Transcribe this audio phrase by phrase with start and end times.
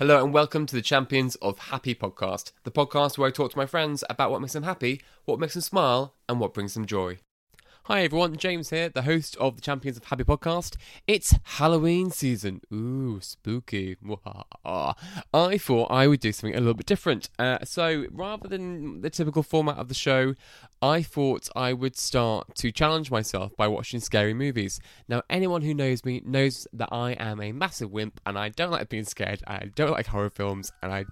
[0.00, 3.56] Hello and welcome to the Champions of Happy podcast, the podcast where I talk to
[3.56, 6.84] my friends about what makes them happy, what makes them smile, and what brings them
[6.84, 7.18] joy.
[7.88, 10.76] Hi everyone, James here, the host of the Champions of Happy podcast.
[11.06, 12.62] It's Halloween season.
[12.72, 13.98] Ooh, spooky.
[14.64, 17.28] I thought I would do something a little bit different.
[17.38, 20.34] Uh, so rather than the typical format of the show,
[20.80, 24.80] I thought I would start to challenge myself by watching scary movies.
[25.06, 28.70] Now, anyone who knows me knows that I am a massive wimp and I don't
[28.70, 29.42] like being scared.
[29.46, 31.04] I don't like horror films and I.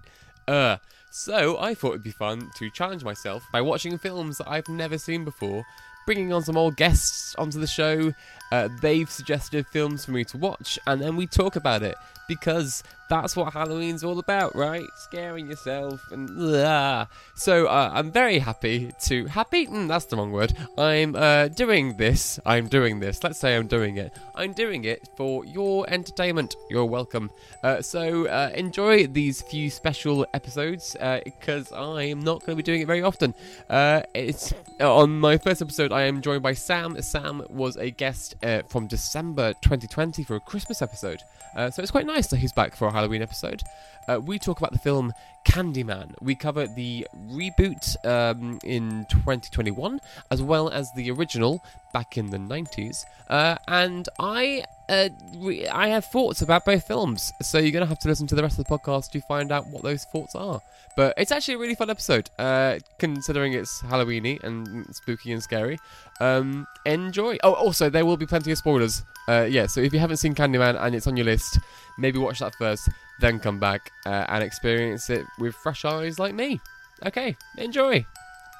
[0.51, 0.77] Uh,
[1.11, 4.97] so I thought it'd be fun to challenge myself by watching films that I've never
[4.97, 5.63] seen before
[6.05, 8.13] bringing on some old guests onto the show.
[8.53, 11.95] Uh, they've suggested films for me to watch, and then we talk about it
[12.27, 14.85] because that's what Halloween's all about, right?
[14.95, 17.05] Scaring yourself and blah.
[17.35, 19.67] so uh, I'm very happy to happy.
[19.67, 20.53] Mm, that's the wrong word.
[20.77, 22.39] I'm uh, doing this.
[22.45, 23.23] I'm doing this.
[23.23, 24.13] Let's say I'm doing it.
[24.35, 26.55] I'm doing it for your entertainment.
[26.69, 27.29] You're welcome.
[27.61, 32.63] Uh, so uh, enjoy these few special episodes because I am not going to be
[32.63, 33.33] doing it very often.
[33.69, 35.91] Uh, it's on my first episode.
[35.91, 36.99] I am joined by Sam.
[37.01, 41.21] Sam was a guest uh, from December 2020 for a Christmas episode.
[41.55, 43.63] Uh, so it's quite nice that he's back for a Halloween episode.
[44.07, 45.13] Uh, we talk about the film
[45.45, 46.13] Candyman.
[46.21, 49.99] We cover the reboot um, in 2021,
[50.31, 53.03] as well as the original back in the 90s.
[53.29, 57.87] Uh, and I uh, re- I have thoughts about both films, so you're going to
[57.87, 60.35] have to listen to the rest of the podcast to find out what those thoughts
[60.35, 60.59] are.
[60.95, 65.79] But it's actually a really fun episode, uh, considering it's Halloweeny and spooky and scary.
[66.19, 67.37] Um, enjoy.
[67.43, 69.03] Oh, also, there will be plenty of spoilers.
[69.27, 71.59] Uh, yeah, so if you haven't seen Candyman and it's on your list,
[71.97, 72.89] maybe watch that first,
[73.21, 76.59] then come back uh, and experience it with fresh eyes like me.
[77.05, 78.05] Okay, enjoy.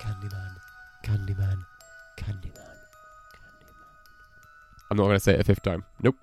[0.02, 0.56] Candyman,
[1.04, 1.58] Candyman,
[2.18, 2.63] Candyman, Candyman.
[4.90, 5.84] I'm not going to say it a fifth time.
[6.02, 6.16] Nope.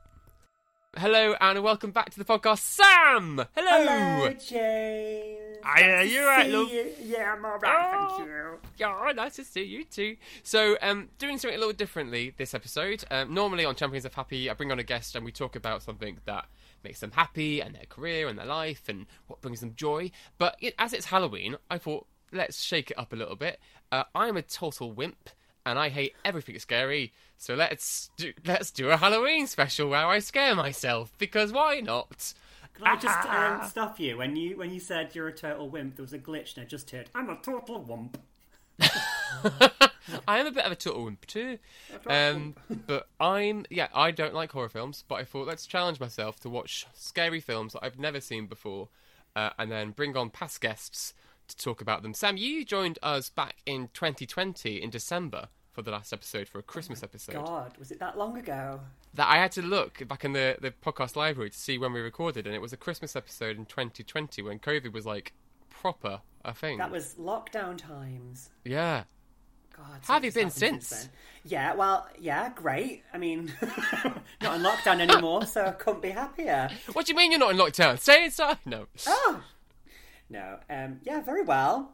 [0.97, 3.45] Hello and welcome back to the podcast, Sam.
[3.55, 3.85] Hello.
[3.85, 5.59] Hello, James.
[5.63, 6.69] Are you right, love?
[6.71, 6.91] You.
[7.01, 7.63] Yeah, I'm alright,
[7.95, 8.17] Oh.
[8.17, 8.59] thank you.
[8.77, 10.17] Yeah, nice to see you too.
[10.43, 13.05] So, um, doing something a little differently this episode.
[13.11, 15.83] Um, normally on Champions of Happy, I bring on a guest and we talk about
[15.83, 16.47] something that
[16.83, 20.11] makes them happy and their career and their life and what brings them joy.
[20.39, 23.61] But it, as it's Halloween, I thought let's shake it up a little bit.
[23.93, 25.31] Uh, I'm a total wimp
[25.67, 27.13] and I hate everything scary.
[27.37, 32.35] So let's do, let's do a Halloween special where I scare myself because why not?
[32.75, 34.19] Can I just um, stop you?
[34.19, 36.69] When you when you said you're a total wimp, there was a glitch and I
[36.69, 38.19] just heard, I'm a total wimp.
[40.27, 41.59] I am a bit of a total wimp too.
[42.07, 42.55] Um,
[42.87, 46.49] but I'm yeah, I don't like horror films, but I thought let's challenge myself to
[46.49, 48.89] watch scary films that I've never seen before,
[49.37, 51.15] uh, and then bring on past guests
[51.51, 52.15] to talk about them.
[52.15, 56.63] Sam, you joined us back in 2020 in December for the last episode for a
[56.63, 57.35] Christmas episode.
[57.35, 58.81] God, was it that long ago?
[59.15, 62.01] That I had to look back in the the podcast library to see when we
[62.01, 65.33] recorded, and it was a Christmas episode in 2020 when COVID was like
[65.69, 66.79] proper a thing.
[66.79, 68.51] That was lockdown times.
[68.65, 69.05] yeah.
[69.77, 71.09] God, How have you been happened since?
[71.45, 73.03] Yeah, well, yeah, great.
[73.15, 73.51] I mean,
[74.43, 76.69] not in lockdown anymore, so I couldn't be happier.
[76.93, 77.99] What do you mean you're not in lockdown?
[77.99, 78.59] Stay inside.
[78.67, 78.87] No.
[79.07, 79.43] Oh,
[80.31, 81.93] no, um, yeah, very well.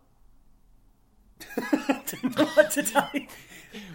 [1.56, 3.26] Don't know what to tell you.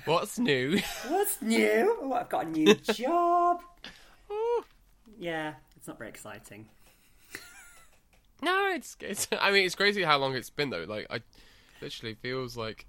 [0.05, 0.79] What's new?
[1.07, 1.97] What's new?
[2.01, 3.61] Oh, I've got a new job.
[5.19, 6.67] yeah, it's not very exciting.
[8.43, 9.27] No, it's it's.
[9.39, 10.85] I mean, it's crazy how long it's been though.
[10.88, 11.21] Like, I
[11.81, 12.85] literally feels like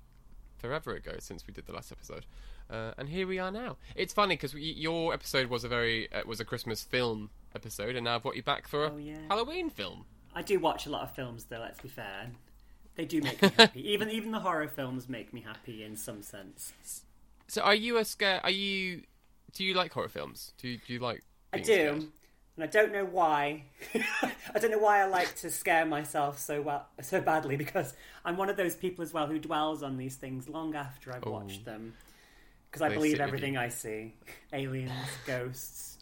[0.58, 2.24] forever ago since we did the last episode,
[2.70, 3.76] uh, and here we are now.
[3.94, 8.04] It's funny because your episode was a very uh, was a Christmas film episode, and
[8.04, 9.18] now I've brought you back for a Oh, yeah.
[9.28, 10.06] Halloween film.
[10.34, 11.60] I do watch a lot of films, though.
[11.60, 12.30] Let's be fair;
[12.96, 13.90] they do make me happy.
[13.90, 16.72] even even the horror films make me happy in some sense.
[17.48, 18.40] So, are you a scare?
[18.42, 19.02] Are you?
[19.52, 20.52] Do you like horror films?
[20.58, 21.22] Do you, do you like?
[21.52, 21.64] I do.
[21.64, 22.06] scared?
[22.56, 23.64] And I don't know why.
[24.54, 27.94] I don't know why I like to scare myself so well, so badly because
[28.24, 31.24] I'm one of those people as well who dwells on these things long after I've
[31.24, 31.70] watched oh.
[31.70, 31.94] them.
[32.70, 33.56] Because I They believe everything.
[33.56, 34.14] I see:
[34.52, 34.92] aliens,
[35.26, 35.98] ghosts,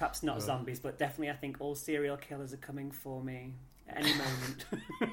[0.00, 3.52] perhaps not zombies, but definitely I think all serial killers are coming for me
[3.86, 4.64] at any moment.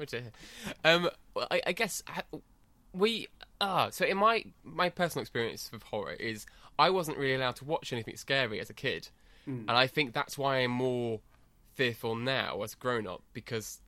[0.00, 0.32] Oh dear.
[0.82, 2.02] Um, well, I, I guess
[2.92, 3.28] we
[3.60, 3.90] ah.
[3.90, 6.46] So in my my personal experience with horror is
[6.80, 9.10] I wasn't really allowed to watch anything scary as a kid,
[9.46, 11.20] and I think that's why I'm more
[11.74, 13.82] fearful now as a grown up because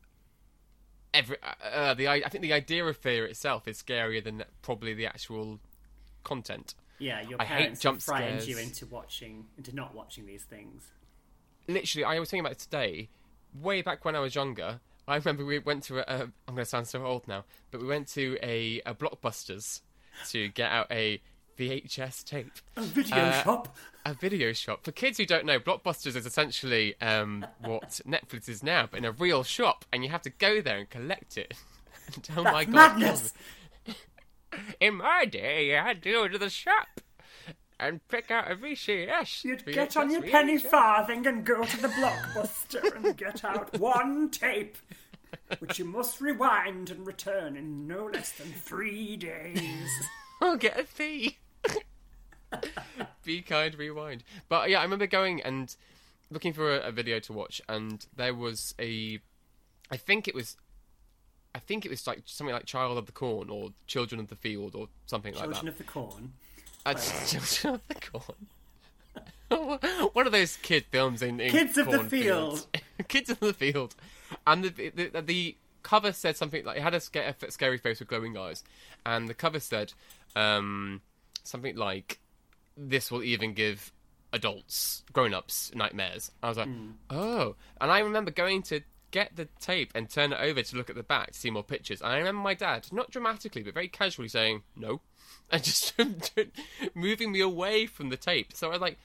[1.13, 4.45] every uh, uh, the I, I think the idea of fear itself is scarier than
[4.63, 5.59] probably the actual
[6.23, 6.77] content.
[6.99, 10.43] Yeah, your I hate parents jump have frightened you into watching, into not watching these
[10.45, 10.85] things.
[11.69, 13.09] literally, I was thinking about it today.
[13.61, 16.03] Way back when I was younger, I remember we went to a.
[16.03, 19.81] a I'm going to sound so old now, but we went to a, a Blockbusters
[20.29, 21.21] to get out a
[21.59, 22.51] VHS tape.
[22.77, 23.77] A video Uh, shop.
[24.05, 24.85] A video shop.
[24.85, 29.05] For kids who don't know, Blockbusters is essentially um, what Netflix is now, but in
[29.07, 31.55] a real shop, and you have to go there and collect it.
[32.37, 32.73] Oh my That's god!
[33.01, 33.33] madness.
[34.81, 37.00] In my day, you had to go to the shop
[37.79, 39.44] and pick out a VCS.
[39.44, 44.31] You'd get on your penny farthing and go to the blockbuster and get out one
[44.31, 44.76] tape,
[45.58, 49.91] which you must rewind and return in no less than three days.
[50.41, 51.38] I'll get a fee.
[53.25, 54.25] Be kind, rewind.
[54.49, 55.75] But yeah, I remember going and
[56.31, 59.20] looking for a, a video to watch, and there was a,
[59.91, 60.56] I think it was,
[61.56, 64.37] I think it was like something like Child of the Corn or Children of the
[64.37, 65.73] Field or something like Children that.
[65.73, 66.32] of the Corn.
[66.85, 66.93] Uh,
[67.26, 67.94] Children of the
[69.49, 70.11] Corn.
[70.12, 72.67] One of those kid films in, in Kids of the cornfields.
[73.08, 73.94] Kids of the Field,
[74.47, 78.00] and the, the the cover said something like it had a, sca- a scary face
[78.00, 78.62] with glowing eyes,
[79.06, 79.94] and the cover said
[80.35, 81.00] um,
[81.43, 82.19] something like,
[82.76, 83.93] "This will even give
[84.31, 86.69] adults, grown-ups, nightmares." I was like,
[87.09, 88.82] "Oh!" And I remember going to
[89.17, 91.63] get the tape and turn it over to look at the back to see more
[91.63, 92.03] pictures.
[92.03, 95.01] And I remember my dad, not dramatically but very casually, saying, "No,"
[95.51, 95.95] and just
[96.95, 98.53] moving me away from the tape.
[98.55, 98.99] So I was like.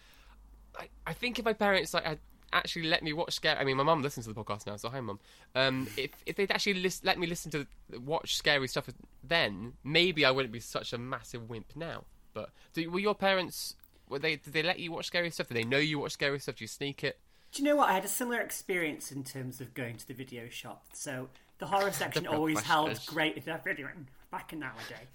[0.80, 2.20] I, I think if my parents like had
[2.54, 4.88] actually let me watch scary, I mean, my mum listens to the podcast now, so
[4.88, 5.20] hi, mum.
[5.54, 7.68] Um, if if they'd actually let me listen to
[8.00, 8.90] watch scary stuff
[9.22, 12.06] then, maybe I wouldn't be such a massive wimp now.
[12.34, 13.76] But do, were your parents?
[14.08, 14.38] Were they?
[14.38, 15.50] Did they let you watch scary stuff?
[15.50, 16.56] Did they know you watch scary stuff?
[16.56, 17.20] Do you sneak it?
[17.52, 17.90] Do you know what?
[17.90, 20.86] I had a similar experience in terms of going to the video shop.
[20.94, 21.28] So
[21.60, 23.90] the horror section always held great video
[24.32, 25.08] back in nowadays.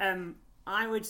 [0.00, 0.36] Um,
[0.66, 1.06] I would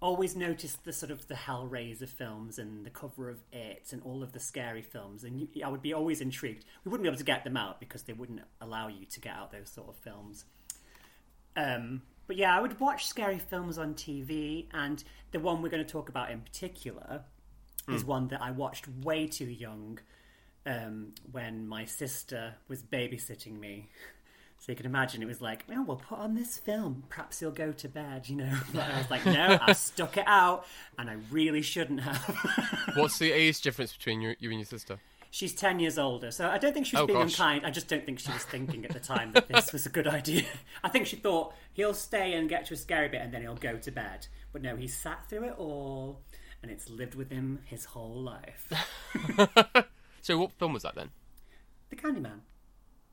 [0.00, 4.22] always notice the sort of the Hellraiser films and the cover of it and all
[4.22, 6.64] of the scary films, and you, I would be always intrigued.
[6.84, 9.34] We wouldn't be able to get them out because they wouldn't allow you to get
[9.34, 10.44] out those sort of films.
[11.56, 15.02] Um, but yeah, I would watch scary films on TV, and
[15.32, 17.22] the one we're going to talk about in particular
[17.88, 19.98] is one that I watched way too young
[20.66, 23.88] um, when my sister was babysitting me.
[24.58, 27.04] So you can imagine it was like, oh, we'll put on this film.
[27.10, 28.58] Perhaps he'll go to bed, you know.
[28.74, 30.66] But I was like, no, I stuck it out,
[30.98, 32.16] and I really shouldn't have.
[32.96, 34.98] What's the age difference between you, you and your sister?
[35.30, 37.34] She's 10 years older, so I don't think she was Oh, being gosh.
[37.38, 37.66] unkind.
[37.66, 40.06] I just don't think she was thinking at the time that this was a good
[40.08, 40.44] idea.
[40.82, 43.56] I think she thought he'll stay and get to a scary bit and then he'll
[43.56, 44.26] go to bed.
[44.54, 46.22] But no, he sat through it all
[46.62, 48.72] and it's lived with him his whole life.
[50.26, 51.10] So what film was that then?
[51.88, 52.40] The Candyman.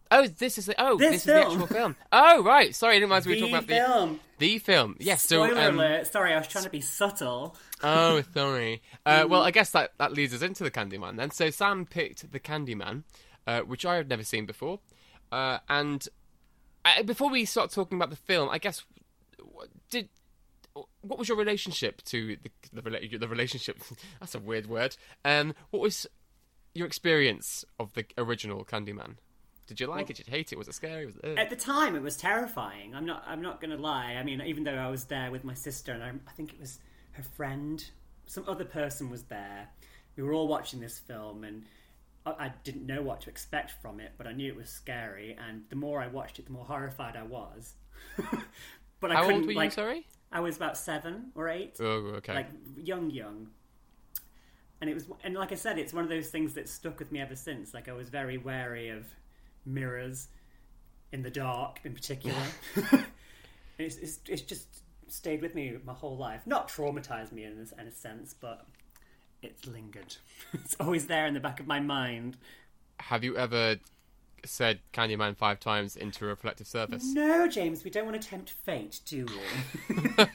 [0.09, 1.95] Oh, this is the oh, This this, is the actual film.
[2.11, 2.73] Oh, right.
[2.73, 4.19] Sorry, I didn't realize we were talking about the film.
[4.39, 4.95] the film.
[4.99, 5.21] Yes.
[5.21, 6.07] Spoiler so um, alert.
[6.07, 7.55] Sorry, I was trying to be subtle.
[7.83, 8.81] Oh, sorry.
[9.05, 11.29] Uh, well, I guess that, that leads us into the Candyman then.
[11.29, 13.03] So Sam picked the Candyman,
[13.45, 14.79] uh, which I had never seen before.
[15.31, 16.07] Uh, and
[16.83, 18.83] uh, before we start talking about the film, I guess
[19.37, 20.09] what- did
[21.03, 23.79] what was your relationship to the the, the relationship?
[24.19, 24.95] That's a weird word.
[25.23, 26.07] Um, what was
[26.73, 29.15] your experience of the original Candyman?
[29.67, 30.17] Did you like it?
[30.17, 30.57] Did you hate it?
[30.57, 31.05] Was it scary?
[31.05, 31.37] Was it.
[31.37, 32.93] At the time, it was terrifying.
[32.95, 33.23] I'm not.
[33.25, 34.15] I'm not going to lie.
[34.19, 36.59] I mean, even though I was there with my sister, and I, I think it
[36.59, 36.79] was
[37.13, 37.83] her friend,
[38.25, 39.69] some other person was there.
[40.17, 41.63] We were all watching this film, and
[42.25, 45.37] I, I didn't know what to expect from it, but I knew it was scary.
[45.47, 47.75] And the more I watched it, the more horrified I was.
[48.99, 49.35] but I How couldn't.
[49.37, 49.57] old were you?
[49.57, 50.05] like, Sorry.
[50.33, 51.77] I was about seven or eight.
[51.79, 52.33] Oh, okay.
[52.33, 53.47] like young young.
[54.81, 57.11] And it was and like i said it's one of those things that stuck with
[57.11, 57.73] me ever since.
[57.73, 59.05] Like i was very wary of
[59.65, 60.27] mirrors
[61.13, 62.35] in the dark in particular.
[63.79, 64.67] It's, it's, it's just
[65.07, 66.41] stayed with me my whole life.
[66.45, 68.65] Not traumatized me in, a- in a sense but
[69.41, 70.15] it's lingered.
[70.53, 72.37] It's always there in the back of my mind.
[72.99, 73.77] Have you ever
[74.45, 77.03] said Candyman five times into a reflective surface?
[77.13, 80.25] no james we don't want to tempt fate do we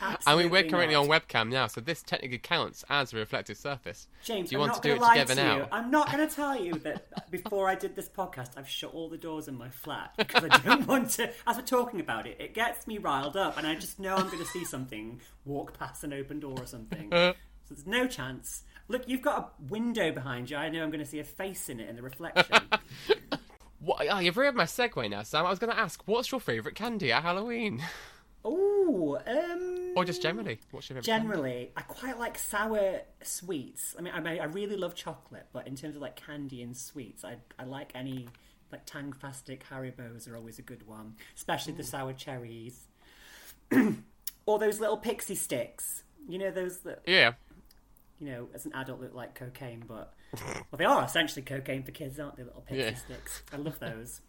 [0.00, 1.02] I I mean, we're currently not.
[1.02, 4.08] on webcam now, so this technically counts as a reflective surface.
[4.24, 5.68] James, do you I'm want not to do it together to now?
[5.70, 9.08] I'm not going to tell you that before I did this podcast, I've shut all
[9.08, 11.30] the doors in my flat because I don't want to.
[11.46, 14.26] As we're talking about it, it gets me riled up, and I just know I'm
[14.26, 17.12] going to see something walk past an open door or something.
[17.12, 17.32] Uh.
[17.64, 18.64] so there's no chance.
[18.88, 20.56] Look, you've got a window behind you.
[20.56, 22.56] I know I'm going to see a face in it in the reflection.
[23.80, 25.46] What, oh, you've ruined my segue now, Sam.
[25.46, 27.82] I was going to ask, what's your favourite candy at Halloween?
[28.44, 30.58] oh, um, or just generally?
[30.72, 31.28] What's your favourite candy?
[31.28, 33.94] Generally, I quite like sour sweets.
[33.98, 36.76] I mean, I, mean, I really love chocolate, but in terms of like candy and
[36.76, 38.28] sweets, I I like any
[38.72, 42.86] like Tangfastic Haribos are always a good one, especially the sour cherries,
[44.46, 46.02] or those little pixie sticks.
[46.28, 47.34] You know those that Yeah.
[48.20, 51.92] You know as an adult look like cocaine, but well, they are essentially cocaine for
[51.92, 52.44] kids, aren't they?
[52.44, 52.94] Little pixie Yeah.
[52.94, 53.42] sticks.
[53.52, 54.20] I love those.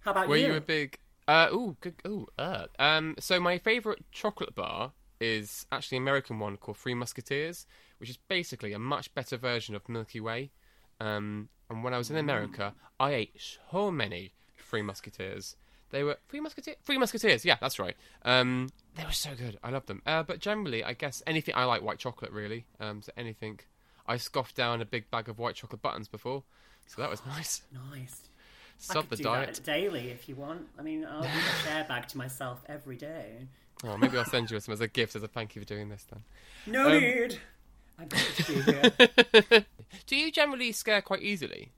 [0.00, 0.46] How about Were you?
[0.46, 0.98] Were you a big?
[1.26, 1.94] Uh, ooh, good.
[2.06, 2.66] Ooh, uh.
[2.78, 7.66] Um, so my favourite chocolate bar is actually an American one called Three Musketeers,
[7.98, 10.50] which is basically a much better version of Milky Way.
[11.00, 15.56] Um, and when I was in America, I ate so many Three Musketeers.
[15.90, 16.76] They were Three Musketeers.
[16.84, 17.44] Three Musketeers.
[17.44, 17.96] Yeah, that's right.
[18.24, 19.58] Um, they were so good.
[19.62, 20.02] I love them.
[20.06, 22.66] Uh, but generally, I guess anything I like white chocolate really.
[22.80, 23.60] Um, so anything.
[24.06, 26.42] I scoffed down a big bag of white chocolate buttons before,
[26.86, 27.62] so that was nice.
[27.90, 28.28] nice?
[28.90, 29.54] I Sub could the do diet.
[29.54, 30.62] that daily if you want.
[30.78, 33.48] I mean, I'll give a share bag to myself every day.
[33.84, 35.88] Oh, maybe I'll send you some as a gift as a thank you for doing
[35.88, 36.22] this then.
[36.66, 37.38] No Um, need.
[37.98, 39.66] I'm to be here.
[40.06, 41.72] Do you generally scare quite easily?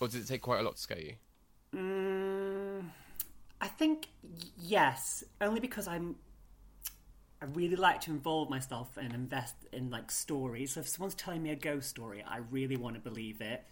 [0.00, 1.14] Or does it take quite a lot to scare you?
[1.74, 2.35] Mm,
[3.60, 4.08] I think
[4.58, 6.16] yes, only because I'm.
[7.40, 10.72] I really like to involve myself and invest in like stories.
[10.72, 13.62] So if someone's telling me a ghost story, I really want to believe it.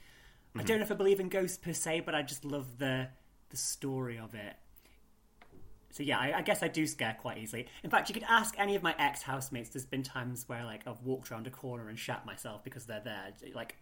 [0.54, 0.66] I mm-hmm.
[0.66, 3.08] don't know if I believe in ghosts per se, but I just love the
[3.50, 4.56] the story of it.
[5.90, 7.68] So yeah, I, I guess I do scare quite easily.
[7.84, 9.70] In fact, you could ask any of my ex housemates.
[9.70, 13.02] There's been times where like I've walked around a corner and shat myself because they're
[13.04, 13.32] there.
[13.54, 13.76] Like,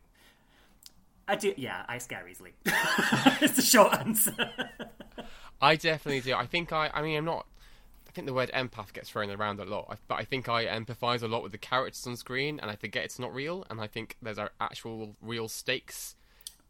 [1.27, 1.55] I do.
[1.57, 2.53] Yeah, I scare easily.
[2.67, 4.35] it's the short answer.
[5.63, 6.35] I definitely do.
[6.35, 6.91] I think I.
[6.93, 7.47] I mean, I'm not.
[8.09, 11.23] I think the word empath gets thrown around a lot, but I think I empathise
[11.23, 13.87] a lot with the characters on screen, and I forget it's not real, and I
[13.87, 16.15] think there's our actual real stakes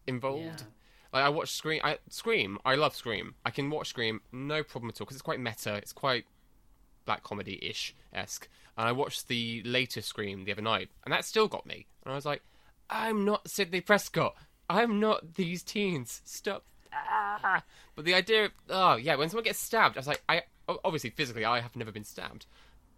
[0.07, 0.61] involved.
[0.61, 0.67] Yeah.
[1.13, 1.81] Like I watch Scream.
[1.83, 2.59] I Scream.
[2.65, 3.35] I love Scream.
[3.45, 5.75] I can watch Scream, no problem at all, because it's quite meta.
[5.75, 6.27] It's quite
[7.05, 8.49] black comedy ish esque.
[8.79, 11.87] And I watched the later Scream the other night, and that still got me.
[12.05, 12.43] And I was like,
[12.89, 14.35] I'm not Sidney Prescott.
[14.71, 16.23] I'm not these teens.
[16.25, 16.65] Stop.
[16.95, 17.63] Ah.
[17.97, 20.43] But the idea, of, oh yeah, when someone gets stabbed, I was like, I
[20.85, 22.47] obviously physically I have never been stabbed,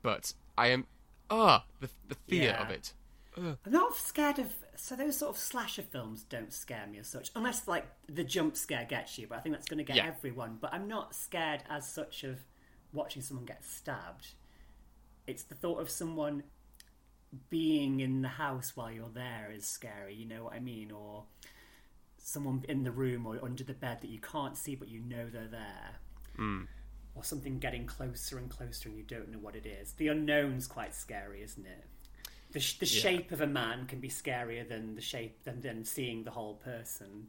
[0.02, 0.86] but I am,
[1.30, 2.62] ah, the the fear Yeah.
[2.62, 2.92] of it.
[3.36, 4.52] I'm not scared of.
[4.76, 8.56] So those sort of slasher films don't scare me as such, unless like the jump
[8.56, 9.26] scare gets you.
[9.28, 10.06] But I think that's going to get Yeah.
[10.06, 10.58] everyone.
[10.60, 12.38] But I'm not scared as such of
[12.92, 14.34] watching someone get stabbed.
[15.26, 16.44] It's the thought of someone
[17.50, 20.14] being in the house while you're there is scary.
[20.14, 20.90] You know what I mean?
[20.92, 21.24] Or
[22.24, 25.28] someone in the room or under the bed that you can't see but you know
[25.30, 25.90] they're there.
[26.36, 26.62] Hmm.
[27.14, 29.92] Or something getting closer and closer and you don't know what it is.
[29.92, 31.84] The unknown's quite scary, isn't it?
[32.52, 35.84] The, sh- the shape of a man can be scarier than the shape than, than
[35.84, 37.26] seeing the whole person.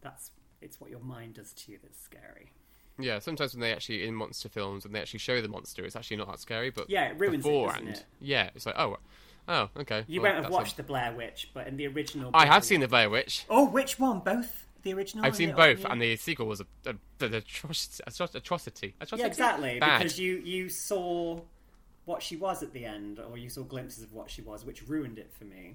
[0.00, 2.52] That's it's what your mind does to you that's scary.
[2.98, 5.96] Yeah, sometimes when they actually in monster films and they actually show the monster, it's
[5.96, 6.70] actually not that scary.
[6.70, 8.04] But Yeah, it ruins it, doesn't it?
[8.20, 8.98] yeah, it's like oh,
[9.50, 10.04] oh, okay.
[10.06, 12.44] You well, won't have that's a- watched the Blair Witch, but in the original, I
[12.44, 13.44] Blair have seen the Blair Witch.
[13.50, 14.20] Oh, which one?
[14.20, 15.24] Both the original.
[15.26, 18.94] I've seen both, and the sequel was a, a, an atrocity, atrocity.
[19.00, 19.20] Atrocity.
[19.20, 19.78] Yeah, exactly.
[19.78, 19.98] Bad.
[19.98, 21.40] Because you you saw
[22.06, 24.88] what she was at the end, or you saw glimpses of what she was, which
[24.88, 25.74] ruined it for me.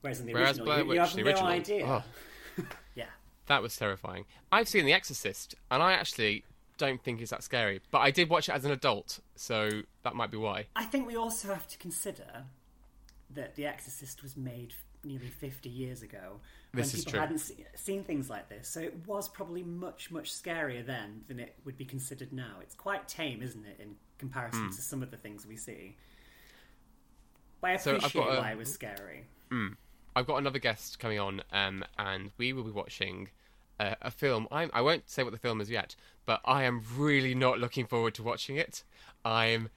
[0.00, 1.86] Whereas in the Whereas original, Blair you, you have the no original, idea.
[1.86, 2.04] oh.
[2.94, 3.06] Yeah.
[3.46, 4.24] That was terrifying.
[4.50, 6.44] I've seen The Exorcist, and I actually
[6.78, 7.80] don't think it's that scary.
[7.90, 10.66] But I did watch it as an adult, so that might be why.
[10.74, 12.44] I think we also have to consider
[13.36, 14.74] that The Exorcist was made
[15.04, 16.40] nearly 50 years ago
[16.72, 18.68] when This is people hadn't se- seen things like this.
[18.68, 22.56] So it was probably much, much scarier then than it would be considered now.
[22.60, 24.70] It's quite tame, isn't it, in comparison Hmm.
[24.70, 25.96] to some of the things we see.
[27.60, 29.24] But I So appreciate got a- why it was scary.
[30.16, 33.28] I've got another guest coming on, um, and we will be watching
[33.78, 34.48] uh, a film.
[34.50, 37.86] I'm, I won't say what the film is yet, but I am really not looking
[37.86, 38.82] forward to watching it.
[39.26, 39.68] I'm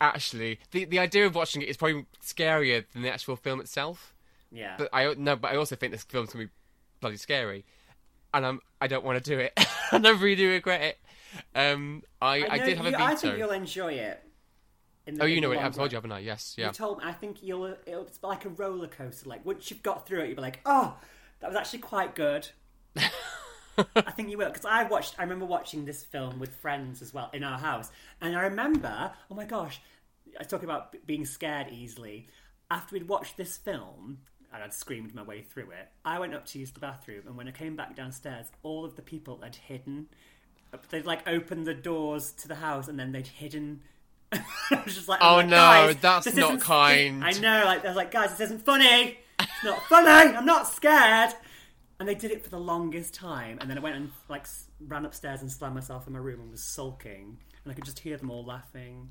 [0.00, 4.14] actually the the idea of watching it is probably scarier than the actual film itself.
[4.52, 4.74] Yeah.
[4.78, 6.50] But I no, but I also think this film's gonna be
[7.00, 7.64] bloody scary,
[8.34, 9.58] and I'm I don't want to do it,
[9.92, 10.98] and I really regret it.
[11.54, 13.04] Um, I, I, know did have you, a veto.
[13.04, 14.22] I think you'll enjoy it.
[15.06, 15.58] the- oh, you know it.
[15.58, 16.18] I've told you, haven't I?
[16.18, 16.66] Yes, yeah.
[16.66, 17.04] You told me.
[17.06, 17.76] I think you'll.
[17.86, 19.28] It'll, it's like a roller coaster.
[19.28, 20.96] Like once you've got through it, you'll be like, "Oh,
[21.40, 22.48] that was actually quite good."
[23.96, 25.14] I think you will because I watched.
[25.18, 29.12] I remember watching this film with friends as well in our house, and I remember.
[29.30, 29.80] Oh my gosh,
[30.38, 32.28] I talking about b- being scared easily.
[32.70, 34.18] After we'd watched this film,
[34.52, 37.36] and I'd screamed my way through it, I went up to use the bathroom, and
[37.36, 40.08] when I came back downstairs, all of the people had hidden.
[40.90, 43.80] They'd like opened the doors to the house, and then they'd hidden.
[44.32, 47.96] I was just like, Oh, like, no, that's not kind." I know, like I was
[47.96, 49.18] like, guys, this isn't funny.
[49.40, 50.36] It's not funny.
[50.36, 51.32] I'm not scared.
[52.00, 53.58] And they did it for the longest time.
[53.60, 54.46] And then I went and like
[54.80, 57.36] ran upstairs and slammed myself in my room and was sulking.
[57.62, 59.10] And I could just hear them all laughing.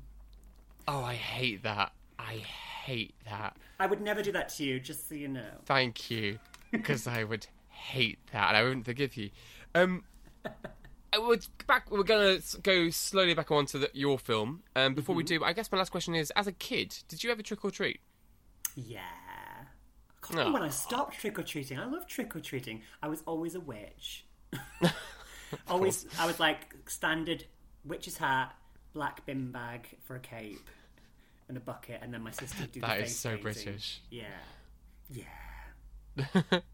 [0.88, 1.92] Oh, I hate that.
[2.18, 2.42] I
[2.84, 3.56] hate that.
[3.78, 5.52] I would never do that to you, just so you know.
[5.64, 6.38] Thank you,
[6.72, 9.30] because I would hate that, and I wouldn't forgive you.
[9.74, 10.02] Um,
[11.12, 11.90] I would back.
[11.90, 14.62] We're gonna go slowly back onto the, your film.
[14.76, 17.30] Um, before we do, I guess my last question is: As a kid, did you
[17.30, 18.00] ever trick or treat?
[18.74, 19.00] Yeah.
[20.32, 21.78] Can't when I stopped trick or treating.
[21.78, 22.82] I love trick or treating.
[23.02, 24.24] I was always a witch.
[25.68, 27.44] always, I was like standard
[27.84, 28.54] witch's hat,
[28.92, 30.68] black bin bag for a cape,
[31.48, 33.42] and a bucket, and then my sister would do That the is face so painting.
[33.42, 34.00] British.
[34.10, 34.24] Yeah,
[35.10, 36.60] yeah.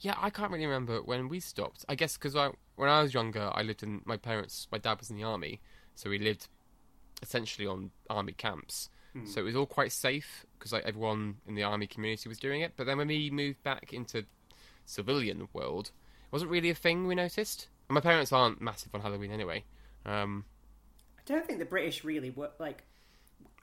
[0.00, 1.84] Yeah, I can't really remember when we stopped.
[1.88, 4.66] I guess because I, when I was younger, I lived in my parents.
[4.72, 5.60] My dad was in the army,
[5.94, 6.48] so we lived
[7.22, 8.88] essentially on army camps.
[9.26, 12.62] So it was all quite safe because like everyone in the army community was doing
[12.62, 12.72] it.
[12.76, 14.24] But then when we moved back into
[14.86, 15.92] civilian world,
[16.26, 17.06] it wasn't really a thing.
[17.06, 17.68] We noticed.
[17.88, 19.64] And my parents aren't massive on Halloween anyway.
[20.04, 20.44] Um,
[21.18, 22.84] I don't think the British really were like.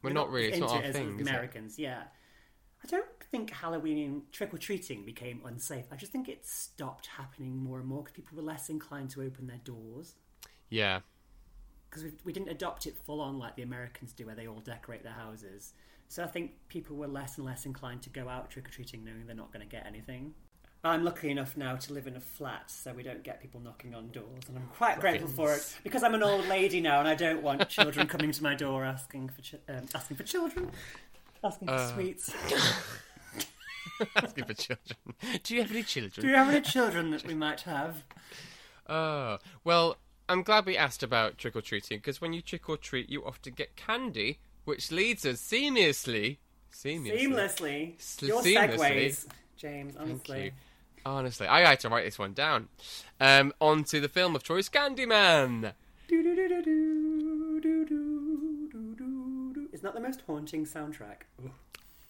[0.01, 0.47] we're they're not really.
[0.47, 1.17] It's into not our it as thing.
[1.17, 1.29] the is it?
[1.29, 2.03] Americans, yeah.
[2.83, 5.85] I don't think Halloween trick or treating became unsafe.
[5.91, 9.21] I just think it stopped happening more and more because people were less inclined to
[9.21, 10.15] open their doors.
[10.69, 11.01] Yeah.
[11.91, 14.61] Because we, we didn't adopt it full on like the Americans do, where they all
[14.61, 15.73] decorate their houses.
[16.07, 19.03] So I think people were less and less inclined to go out trick or treating,
[19.05, 20.33] knowing they're not going to get anything.
[20.83, 23.93] I'm lucky enough now to live in a flat, so we don't get people knocking
[23.93, 27.07] on doors, and I'm quite grateful for it because I'm an old lady now, and
[27.07, 30.71] I don't want children coming to my door asking for chi- um, asking for children,
[31.43, 32.33] asking for Uh, sweets.
[34.15, 34.97] Asking for children.
[35.43, 36.11] Do you have any children?
[36.25, 38.03] Do you have any children that we might have?
[38.89, 39.97] Oh, well,
[40.31, 43.25] I'm glad we asked about trick or treating because when you trick or treat, you
[43.25, 46.37] often get candy, which leads us seamlessly,
[46.73, 49.07] seamlessly, Seamlessly, S- your seamlessly.
[49.07, 49.25] segues,
[49.57, 49.95] James.
[49.97, 50.53] Honestly.
[51.05, 52.69] Honestly, I had to write this one down.
[53.19, 55.73] Um, on to the film of choice, Candyman.
[59.73, 61.23] It's not the most haunting soundtrack.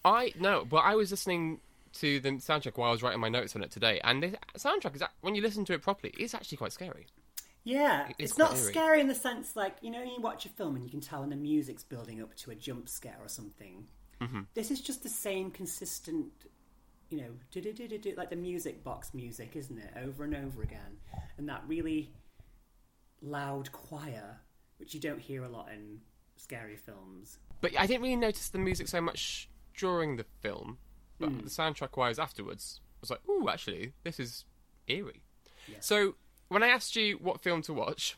[0.04, 1.58] I no, but I was listening
[1.94, 4.94] to the soundtrack while I was writing my notes on it today, and the soundtrack
[4.94, 7.06] is when you listen to it properly, it's actually quite scary.
[7.64, 8.72] Yeah, It is it's not eerie.
[8.72, 11.00] scary in the sense like you know when you watch a film and you can
[11.00, 13.86] tell when the music's building up to a jump scare or something.
[14.20, 14.40] Mm-hmm.
[14.54, 16.30] This is just the same consistent,
[17.10, 17.30] you know,
[18.16, 19.92] like the music box music, isn't it?
[19.96, 20.98] Over and over again,
[21.38, 22.12] and that really
[23.20, 24.40] loud choir,
[24.78, 26.00] which you don't hear a lot in
[26.36, 27.38] scary films.
[27.60, 30.78] But I didn't really notice the music so much during the film,
[31.18, 31.38] but Hmm.
[31.38, 34.44] the soundtrack wise afterwards, I was like, "Ooh, actually, this is
[34.88, 35.22] eerie."
[35.80, 36.16] So
[36.52, 38.16] when I asked you what film to watch,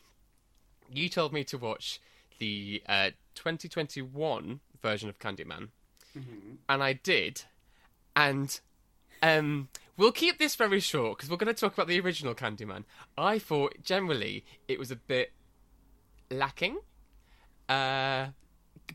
[0.91, 1.99] you told me to watch
[2.39, 5.69] the uh, 2021 version of Candyman,
[6.17, 6.55] Mm-hmm.
[6.69, 7.43] and I did,
[8.15, 8.57] and
[9.21, 9.67] um,
[9.97, 12.85] we'll keep this very short because we're going to talk about the original Candyman.
[13.17, 15.33] I thought generally it was a bit
[16.31, 16.77] lacking.
[17.67, 18.27] Uh,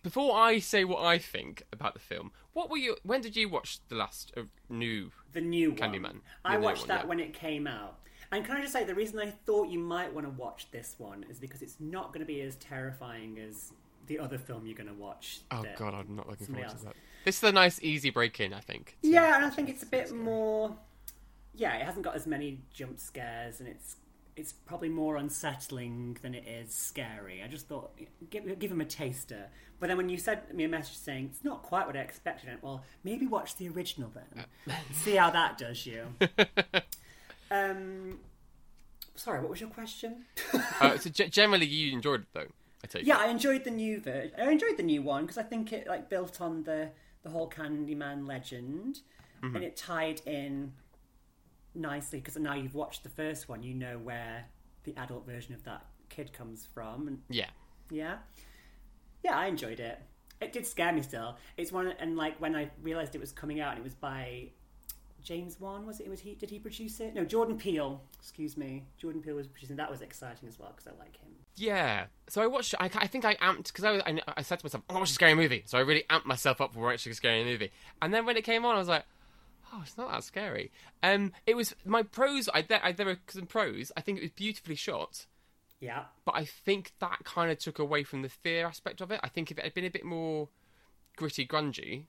[0.02, 2.96] before I say what I think about the film, what were you?
[3.02, 5.10] When did you watch the last uh, new?
[5.32, 5.78] The new one.
[5.78, 6.20] Candyman.
[6.44, 7.06] I new watched one, that yeah.
[7.06, 7.98] when it came out.
[8.32, 10.94] And can I just say, the reason I thought you might want to watch this
[10.98, 13.72] one is because it's not going to be as terrifying as
[14.06, 15.40] the other film you're going to watch.
[15.50, 16.94] Oh God, I'm not looking forward to that.
[17.24, 18.96] This is a nice, easy break-in, I think.
[19.02, 20.76] Yeah, and I think it's a bit more.
[21.54, 23.96] Yeah, it hasn't got as many jump scares, and it's
[24.36, 27.42] it's probably more unsettling than it is scary.
[27.42, 27.92] I just thought
[28.30, 29.48] give give him a taster.
[29.78, 32.48] But then when you sent me a message saying it's not quite what I expected,
[32.48, 34.44] I went, well, maybe watch the original then.
[34.92, 36.06] See how that does you.
[37.50, 38.20] um,
[39.16, 40.24] sorry, what was your question?
[40.80, 42.46] Uh, so ge- generally, you enjoyed it though.
[42.82, 43.26] I take Yeah, it.
[43.26, 44.32] I enjoyed the new version.
[44.38, 46.90] I enjoyed the new one because I think it like built on the
[47.22, 49.00] the whole Candyman legend,
[49.42, 49.56] Mm-hmm.
[49.56, 50.72] and it tied in
[51.74, 54.46] nicely because now you've watched the first one, you know where
[54.84, 57.48] the adult version of that kid comes from, and Yeah.
[57.90, 58.18] yeah,
[59.22, 59.98] yeah, I enjoyed it.
[60.40, 61.36] It did scare me still.
[61.58, 64.50] It's one, and like when I realized it was coming out, and it was by
[65.22, 66.08] James Wan, was it?
[66.08, 66.34] Was he?
[66.34, 67.14] Did he produce it?
[67.14, 68.02] No, Jordan Peele.
[68.18, 69.76] Excuse me, Jordan Peele was producing.
[69.76, 71.28] That was exciting as well because I like him.
[71.56, 72.06] Yeah.
[72.28, 72.74] So I watched.
[72.80, 74.98] I, I think I amped because I, was- I I said to myself, "I want
[74.98, 77.44] to watch a scary movie." So I really amped myself up for watching a scary
[77.44, 77.70] movie.
[78.00, 79.04] And then when it came on, I was like,
[79.72, 80.70] oh, it's not that scary.
[81.02, 82.48] Um, it was my pros.
[82.52, 83.92] I there, I, there were some pros.
[83.96, 85.26] I think it was beautifully shot,
[85.80, 86.04] Yeah.
[86.24, 89.20] but I think that kind of took away from the fear aspect of it.
[89.22, 90.48] I think if it had been a bit more
[91.16, 92.04] gritty, grungy,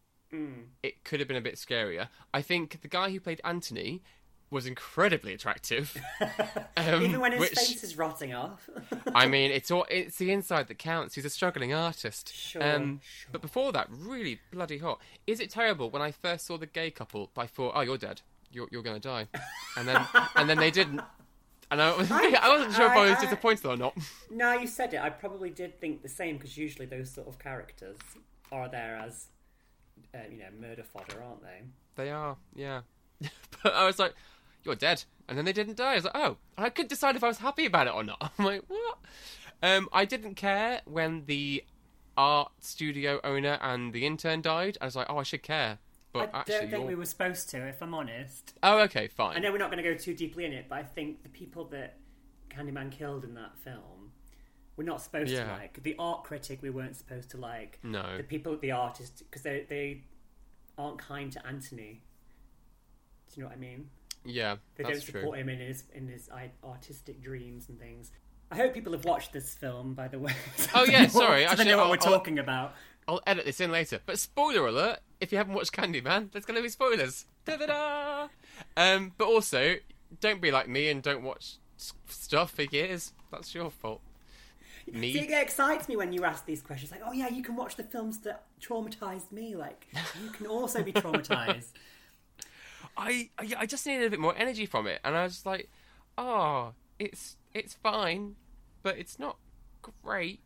[0.83, 2.07] it could have been a bit scarier.
[2.33, 4.01] I think the guy who played Anthony
[4.49, 5.95] was incredibly attractive.
[6.77, 8.69] um, Even when his which- face is rotting off.
[9.15, 11.15] I mean, it's all it's the inside that counts.
[11.15, 12.33] He's a struggling artist.
[12.35, 13.29] Sure, um, sure.
[13.31, 14.99] But before that, really bloody hot.
[15.25, 17.31] Is it terrible when I first saw the gay couple?
[17.37, 18.21] I thought, oh, you're dead.
[18.51, 19.27] You're you're gonna die,
[19.77, 20.99] and then and then they didn't.
[21.71, 23.95] And I, was, I wasn't sure if I was I- I- disappointed or not.
[24.29, 27.39] now you said it, I probably did think the same because usually those sort of
[27.39, 27.95] characters
[28.51, 29.27] are there as,
[30.13, 31.61] uh, you know, murder fodder, aren't they?
[31.95, 32.81] They are, yeah.
[33.63, 34.13] but I was like,
[34.63, 35.93] you're dead, and then they didn't die.
[35.93, 38.03] I was like, oh, and I couldn't decide if I was happy about it or
[38.03, 38.31] not.
[38.39, 38.97] I'm like, what?
[39.63, 41.63] Um, I didn't care when the
[42.17, 44.77] art studio owner and the intern died.
[44.81, 45.79] I was like, oh, I should care.
[46.13, 46.87] But I actually, don't think you're...
[46.87, 48.53] we were supposed to, if I'm honest.
[48.63, 49.37] Oh, okay, fine.
[49.37, 51.29] I know we're not going to go too deeply in it, but I think the
[51.29, 51.97] people that
[52.49, 54.00] Candyman killed in that film,
[54.81, 55.43] we're not supposed Yeah.
[55.45, 55.83] to like.
[55.83, 57.77] The art critic, we weren't supposed to like.
[57.83, 58.17] No.
[58.17, 60.03] The people, the artist, because they they
[60.77, 62.01] aren't kind to Anthony.
[63.29, 63.89] Do you know what I mean?
[64.25, 65.21] Yeah, They don't true.
[65.21, 66.29] support him in his in his
[66.63, 68.11] artistic dreams and things.
[68.51, 70.33] I hope people have watched this film, by the way.
[70.57, 72.73] so Oh, yeah, sorry, so they actually, know what I'll- we're I'll- talking about.
[73.07, 73.99] I'll edit this in later.
[74.05, 77.25] But spoiler alert: if you haven't watched Candyman, there's going to be spoilers.
[77.45, 78.27] Da da da.
[78.77, 79.75] Um, but also,
[80.19, 83.13] don't be like me and don't watch stuff for years.
[83.31, 84.01] That's your fault.
[84.91, 85.13] Me.
[85.13, 86.91] See, it excites me when you ask these questions.
[86.91, 89.55] Like, oh yeah, you can watch the films that traumatized me.
[89.55, 89.87] Like,
[90.23, 91.71] you can also be traumatized.
[92.97, 95.45] I, I I just needed a bit more energy from it, and I was just
[95.45, 95.69] like,
[96.17, 98.35] oh, it's it's fine,
[98.83, 99.37] but it's not
[100.03, 100.41] great.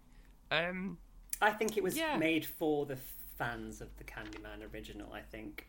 [0.51, 0.97] Um,
[1.41, 2.17] I think it was Yeah.
[2.17, 2.97] made for the
[3.37, 5.11] fans of the Candyman original.
[5.13, 5.67] I think.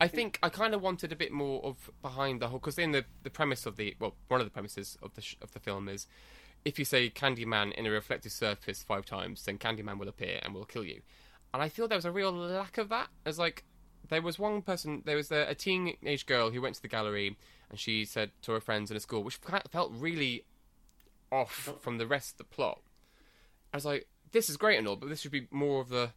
[0.00, 2.90] I think I kind of wanted a bit more of behind the whole because in
[2.90, 5.60] the the premise of the well one of the premises of the sh- of the
[5.60, 6.08] film is
[6.64, 10.54] if you say Candyman in a reflective surface five times, then Candyman will appear and
[10.54, 11.00] will kill you.
[11.52, 13.08] And I feel there was a real lack of that.
[13.24, 13.64] As like
[14.08, 17.36] there was one person, there was a, a teenage girl who went to the gallery
[17.70, 19.38] and she said to her friends in a school, which
[19.70, 20.44] felt really
[21.32, 21.78] off oh.
[21.80, 22.80] from the rest of the plot.
[23.72, 26.10] I was like, this is great and all, but this should be more of the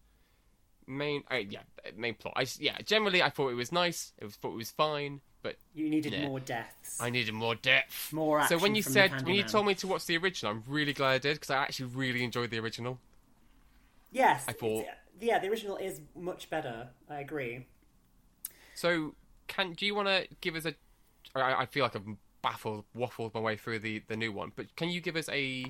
[0.88, 1.62] main, yeah,
[1.96, 2.34] main plot.
[2.36, 4.14] I, yeah, generally I thought it was nice.
[4.22, 6.28] I was, thought it was fine, but You needed Yeah.
[6.28, 7.00] more deaths.
[7.00, 8.12] I needed more depth.
[8.12, 8.58] More action.
[8.58, 11.12] So when you said when you told me to watch the original, I'm really glad
[11.14, 13.00] I did because I actually really enjoyed the original.
[14.12, 14.86] yes, I thought-
[15.20, 16.90] yeah, the original is much better.
[17.10, 17.68] I agree.
[18.76, 19.16] So
[19.48, 20.74] can do you want to give us a?
[21.36, 22.08] I, I feel like I've
[22.42, 25.66] baffled, waffled my way through the the new one, but can you give us a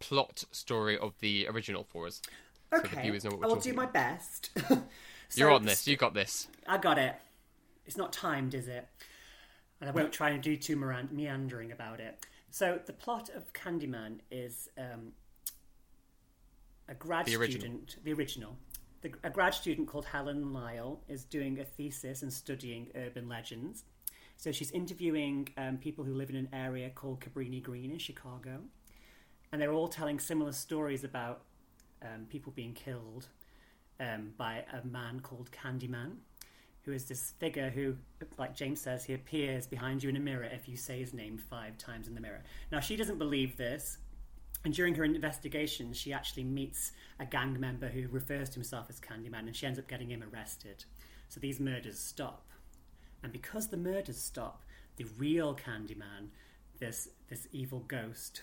[0.00, 2.20] plot story of the original for us?
[2.72, 3.92] Okay, viewers know what we're I will do my about.
[3.94, 4.50] best.
[5.34, 5.86] You're on this.
[5.88, 6.48] You got this.
[6.68, 7.14] I got it.
[7.86, 8.88] It's not timed, is it?
[9.80, 12.26] And I won't try and do too meandering about it.
[12.50, 15.12] So the plot of Candyman is um,
[16.88, 18.56] a grad The student, the original.
[19.02, 23.84] The, a grad student called Helen Lyle is doing a thesis and studying urban legends.
[24.38, 28.60] So she's interviewing um, people who live in an area called Cabrini Green in Chicago,
[29.50, 31.42] and they're all telling similar stories about
[32.02, 33.28] um, people being killed
[33.98, 36.16] um, by a man called Candyman,
[36.86, 37.96] who is this figure who,
[38.38, 41.36] like James says, he appears behind you in a mirror if you say his name
[41.36, 42.42] five times in the mirror.
[42.70, 43.98] Now, she doesn't believe this,
[44.64, 49.00] and during her investigation, she actually meets a gang member who refers to himself as
[49.00, 50.84] Candyman, and she ends up getting him arrested.
[51.28, 52.46] So these murders stop.
[53.22, 54.62] And because the murders stop,
[54.96, 56.28] the real Candyman,
[56.78, 58.42] this this evil ghost,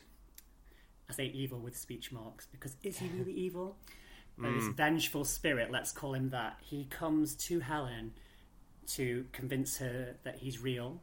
[1.09, 3.77] I say evil with speech marks because is he really evil?
[4.37, 4.71] But This hmm.
[4.71, 6.57] vengeful spirit, let's call him that.
[6.61, 8.13] He comes to Helen
[8.87, 11.01] to convince her that he's real,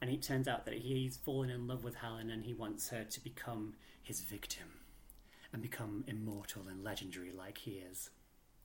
[0.00, 3.04] and it turns out that he's fallen in love with Helen and he wants her
[3.04, 4.66] to become his victim
[5.52, 8.10] and become immortal and legendary like he is.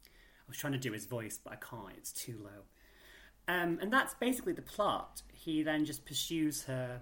[0.06, 2.64] I was trying to do his voice, but I can't, it's too low.
[3.48, 5.22] Um, and that's basically the plot.
[5.32, 7.00] He then just pursues her,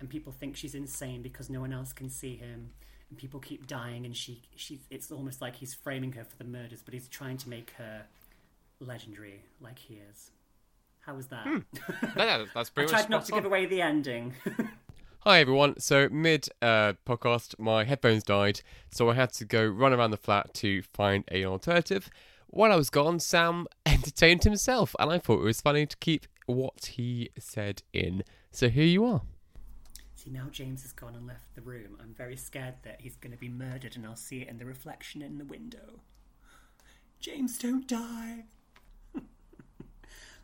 [0.00, 2.70] and people think she's insane because no one else can see him.
[3.10, 6.44] And people keep dying, and she, she, it's almost like he's framing her for the
[6.44, 8.06] murders, but he's trying to make her
[8.82, 10.30] legendary like he is.
[11.00, 11.46] How was that?
[12.16, 14.34] No, no, that's I pretty much tried not to spot give away the ending.
[15.20, 15.78] Hi everyone.
[15.78, 20.16] So mid uh, podcast, my headphones died, so I had to go run around the
[20.16, 22.10] flat to find an alternative.
[22.48, 26.26] While I was gone, Sam entertained himself, and I thought it was funny to keep
[26.46, 28.24] what he said in.
[28.50, 29.22] So here you are.
[30.14, 31.96] See, now James has gone and left the room.
[32.00, 34.64] I'm very scared that he's going to be murdered and I'll see it in the
[34.64, 36.00] reflection in the window.
[37.18, 38.44] James, don't die.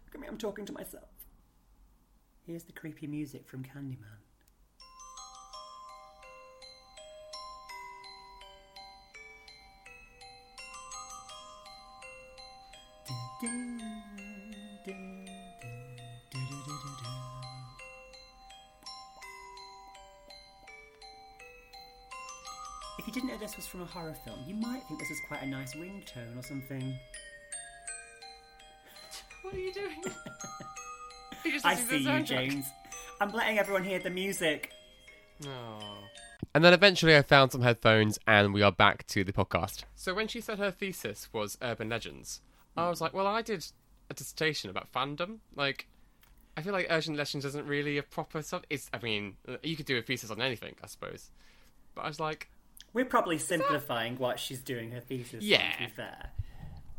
[0.09, 1.11] Look at me, I'm talking to myself.
[2.47, 3.99] Here's the creepy music from Candyman.
[22.99, 25.21] If you didn't know this was from a horror film, you might think this is
[25.29, 26.99] quite a nice ringtone or something.
[29.49, 30.05] What are you doing?
[31.65, 32.23] I see you.
[32.23, 32.67] James.
[33.19, 34.71] I'm letting everyone hear the music.
[36.55, 39.85] And then eventually I found some headphones and we are back to the podcast.
[39.97, 42.43] So when she said her thesis was urban legends,
[42.77, 43.65] I was like, well, I did
[44.11, 45.39] a dissertation about fandom.
[45.57, 45.89] Like,
[46.59, 48.65] I feel like urban legends isn't really a proper sub.
[48.69, 51.31] It's, I mean, you could do a thesis on anything, I suppose.
[51.95, 52.51] But I was like,
[52.93, 55.73] We're probably simplifying what she's doing her thesis on, Yeah.
[55.73, 56.33] to be fair.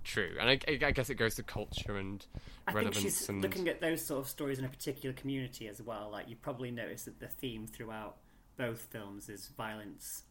[0.09, 0.35] True.
[0.39, 2.25] And I, I guess it goes to culture and
[2.67, 5.67] I think relevance she's and looking at those sort of stories in a particular community
[5.67, 6.09] as well.
[6.11, 8.17] Like you probably noticed that the theme throughout
[8.57, 10.23] both films is violence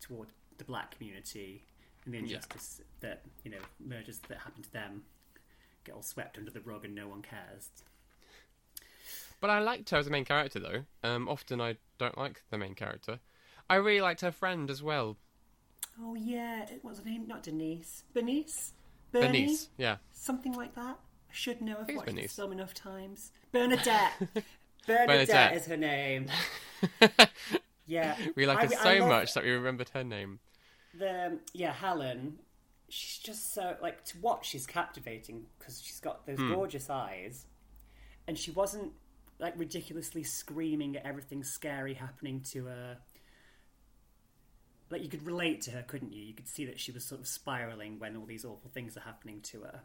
[0.00, 1.64] toward the black community
[2.04, 5.02] and the injustice that you know murders that happen to them
[5.84, 7.68] get all swept under the rug and no one cares.
[9.40, 10.84] But I liked her as a main character, though.
[11.02, 13.20] Um, often I don't like the main character.
[13.70, 15.16] I really liked her friend as well,
[16.02, 17.26] Oh yeah, what's her name?
[17.26, 18.72] Not Denise, Bernice,
[19.12, 19.68] Bernie, Bernice.
[19.76, 20.98] Yeah, something like that.
[20.98, 21.76] I should know.
[21.88, 22.32] I've watched this Bernice.
[22.36, 23.32] film enough times.
[23.52, 24.12] Bernadette.
[24.18, 24.46] Bernadette,
[24.86, 25.56] Bernadette.
[25.56, 26.26] is her name.
[27.86, 30.38] Yeah, we liked I- her so much that we remembered her name.
[30.96, 32.38] the yeah Helen.
[32.88, 34.48] She's just so like to watch.
[34.48, 36.52] She's captivating because she's got those Hmm.
[36.52, 37.46] gorgeous eyes,
[38.28, 38.92] and she wasn't
[39.40, 42.98] like ridiculously screaming at everything scary happening to her.
[44.90, 46.22] Like you could relate to her, couldn't you?
[46.22, 49.00] You could see that she was sort of spiraling when all these awful things are
[49.00, 49.80] happening to her.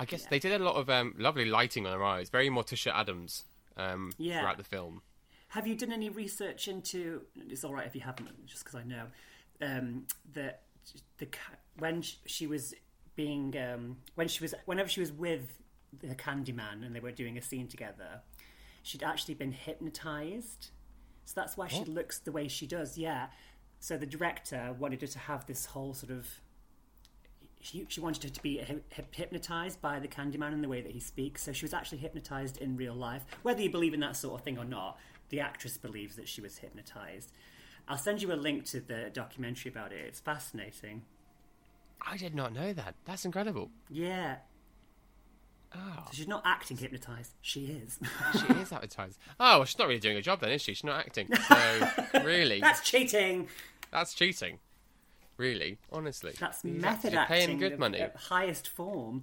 [0.00, 2.94] I guess they did a lot of um, lovely lighting on her eyes, very Morticia
[2.94, 3.44] Addams
[3.76, 4.40] um, Yeah.
[4.40, 5.02] throughout the film.
[5.48, 7.22] Have you done any research into?
[7.48, 9.04] It's all right if you haven't, just because I know
[9.62, 10.62] um, that
[11.16, 11.26] the
[11.78, 12.74] when she was
[13.16, 15.58] being um, when she was whenever she was with
[16.00, 18.20] the Candyman and they were doing a scene together,
[18.82, 20.68] she'd actually been hypnotized.
[21.28, 21.90] So that's why she oh.
[21.90, 22.96] looks the way she does.
[22.96, 23.26] Yeah.
[23.80, 26.26] So the director wanted her to have this whole sort of.
[27.60, 30.80] She, she wanted her to be hy- hy- hypnotized by the Candyman in the way
[30.80, 31.42] that he speaks.
[31.42, 33.26] So she was actually hypnotized in real life.
[33.42, 36.40] Whether you believe in that sort of thing or not, the actress believes that she
[36.40, 37.30] was hypnotized.
[37.86, 40.00] I'll send you a link to the documentary about it.
[40.06, 41.02] It's fascinating.
[42.00, 42.94] I did not know that.
[43.04, 43.68] That's incredible.
[43.90, 44.36] Yeah.
[45.74, 47.32] Oh, So she's not acting hypnotized.
[47.42, 47.98] She is.
[48.32, 49.18] she is hypnotized.
[49.40, 50.72] Oh, well, she's not really doing a job then, is she?
[50.74, 51.28] She's not acting.
[51.34, 51.88] So,
[52.24, 53.48] really, That's cheating.
[53.90, 54.58] that's cheating.
[55.36, 56.32] Really, honestly.
[56.40, 57.46] That's method actually acting.
[57.46, 58.00] Paying good of- money.
[58.00, 59.22] of highest form.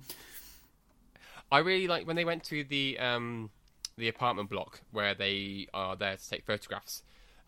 [1.51, 3.49] I really like when they went to the um,
[3.97, 7.03] the apartment block where they are there to take photographs,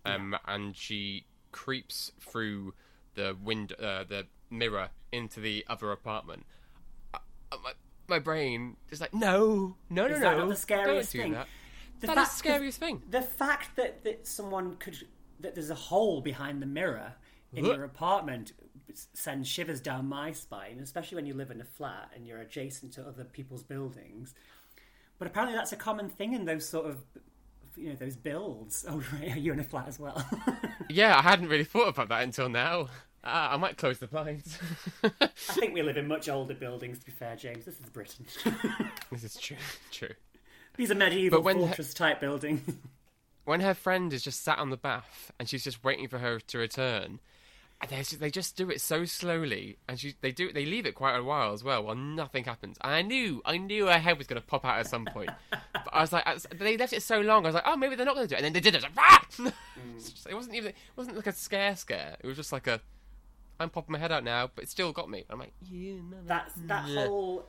[0.05, 2.73] um, and she creeps through
[3.15, 6.45] the window, uh, the mirror into the other apartment.
[7.13, 7.17] Uh,
[7.51, 7.57] uh,
[8.07, 11.31] my, brain is like, no, no, no, Is no, that the scariest thing?
[11.33, 11.47] that.
[11.99, 13.01] The That is fact- the scariest thing.
[13.09, 14.97] The fact that, that someone could
[15.39, 17.13] that there's a hole behind the mirror
[17.53, 17.75] in What?
[17.75, 18.53] your apartment
[19.13, 22.91] sends shivers down my spine, especially when you live in a flat and you're adjacent
[22.93, 24.33] to other people's buildings.
[25.19, 27.03] But apparently, that's a common thing in those sort of
[27.75, 28.85] you know those builds.
[28.89, 30.23] Oh, right, are you in a flat as well?
[30.89, 32.87] Yeah, I hadn't really thought about that until now.
[33.27, 34.57] Uh, I might close the blinds.
[35.03, 36.99] I think we live in much older buildings.
[36.99, 38.25] To be fair, James, this is Britain.
[39.11, 39.57] this is true.
[39.91, 40.13] True.
[40.77, 42.61] These are medieval But when- fortress type buildings.
[43.45, 46.39] when her friend is just sat on the bath and she's just waiting for her
[46.39, 47.19] to return,
[47.81, 50.85] and they just, they just do it so slowly, and she they do they leave
[50.85, 52.77] it quite a while as well, while nothing happens.
[52.81, 55.29] And I knew I knew her head was going to pop out at some point,
[55.51, 55.61] but
[55.93, 57.43] I was like, I was- they left it so long.
[57.45, 58.73] I was like, oh, maybe they're not going to do it, and then they did
[58.75, 58.81] it.
[58.83, 59.25] Like, ah!
[59.95, 62.15] It's it wasn't even it wasn't like a scare scare.
[62.19, 62.79] It was just like a
[63.59, 65.25] I'm popping my head out now, but it still got me.
[65.29, 66.23] I'm like, yeah, no, no.
[66.25, 67.05] That's that Yeah.
[67.07, 67.47] whole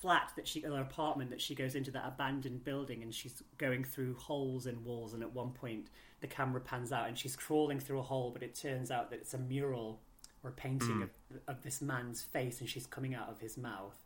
[0.00, 3.84] flat that she, or apartment that she goes into, that abandoned building, and she's going
[3.84, 5.14] through holes in walls.
[5.14, 5.88] And at one point,
[6.20, 9.20] the camera pans out, and she's crawling through a hole, but it turns out that
[9.20, 10.00] it's a mural
[10.42, 11.10] or a painting of,
[11.46, 13.96] of this man's face, and she's coming out of his mouth.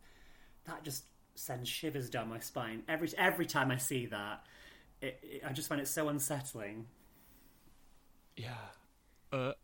[0.67, 1.05] That just
[1.35, 4.45] sends shivers down my spine every every time I see that.
[5.01, 6.87] It, it, I just find it so unsettling.
[8.37, 8.51] Yeah.
[9.33, 9.55] Uh, bleh.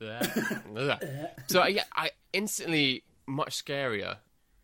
[1.46, 4.18] so yeah, I instantly much scarier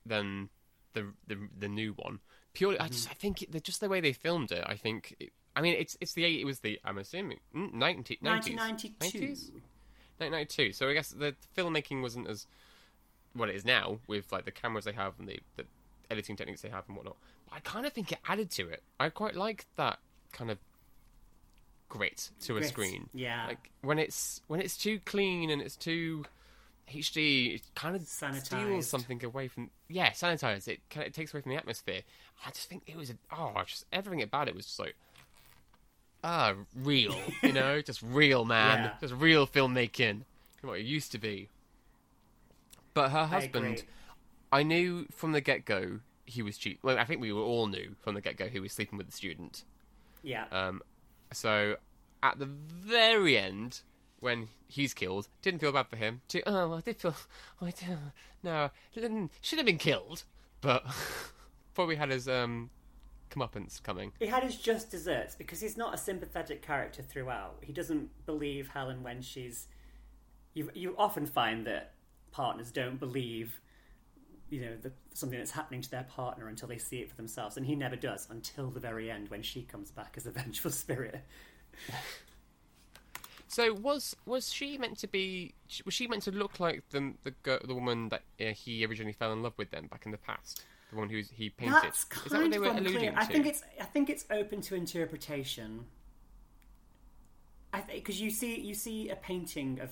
[0.05, 0.49] than
[0.93, 2.21] the the, the new one.
[2.53, 4.65] Purely, I just I think it, the, just the way they filmed it.
[4.67, 5.15] I think.
[5.21, 6.41] It, I mean, it's it's the eight.
[6.41, 9.19] It was the I'm assuming mm, 90, 90s, 1992.
[9.19, 9.51] 90s?
[10.19, 10.73] 1992.
[10.73, 12.47] So I guess the filmmaking wasn't as
[13.33, 15.65] what it is now with like the cameras they have and the, the
[16.11, 17.17] editing techniques they have and whatnot.
[17.49, 18.83] But I kind of think it added to it.
[18.99, 19.99] I quite like that
[20.33, 20.59] kind of
[21.91, 23.11] grit to a screen.
[23.13, 23.47] yeah.
[23.49, 26.25] like when it's when it's too clean and it's too
[26.91, 28.47] HD, it kind of Sanitised.
[28.47, 29.71] steals something away from.
[29.89, 30.67] Yeah, sanitized.
[30.69, 32.01] It kind of it takes away from the atmosphere.
[32.47, 34.97] I just think it was a, oh, just everything about it was just like
[36.25, 37.15] ah, real.
[37.43, 38.93] You know, just real man, Yeah.
[39.01, 40.23] just real filmmaking.
[40.63, 41.49] What it used to be.
[42.93, 43.83] But her husband, agree.
[44.53, 46.79] I knew from the get go he was cheat.
[46.83, 49.07] Well, I think we were all knew from the get go he was sleeping with
[49.07, 49.65] the student.
[50.23, 50.45] Yeah.
[50.53, 50.83] Um,
[51.33, 51.77] so
[52.23, 53.81] at the very end,
[54.21, 56.21] when he's killed, didn't feel bad for him.
[56.47, 57.15] Oh, I did feel.
[57.61, 57.99] I did,
[58.43, 58.71] no,
[59.41, 60.25] should have been killed,
[60.61, 60.85] but
[61.75, 62.71] probably had his um
[63.31, 64.13] comeuppance coming.
[64.19, 67.57] He had his just desserts because he's not a sympathetic character throughout.
[67.63, 69.67] He doesn't believe Helen when she's.
[70.55, 71.95] You you often find that
[72.33, 73.61] partners don't believe,
[74.51, 77.57] you know, the, something that's happening to their partner until they see it for themselves,
[77.57, 80.71] and he never does until the very end when she comes back as a vengeful
[80.71, 81.21] spirit.
[83.49, 85.55] So was was she meant to be?
[85.85, 89.13] Was she meant to look like the the girl, the woman that uh, he originally
[89.13, 90.63] fell in love with then back in the past?
[90.91, 91.75] The one who he painted.
[91.83, 92.89] That's Is that what kind they were unclear.
[92.91, 95.87] alluding I think it's I think it's open to interpretation.
[97.73, 99.91] I because you see you see a painting of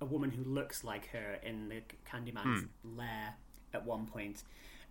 [0.00, 2.96] a woman who looks like her in the Candyman's Hmm.
[2.98, 3.34] lair
[3.72, 4.42] at one point,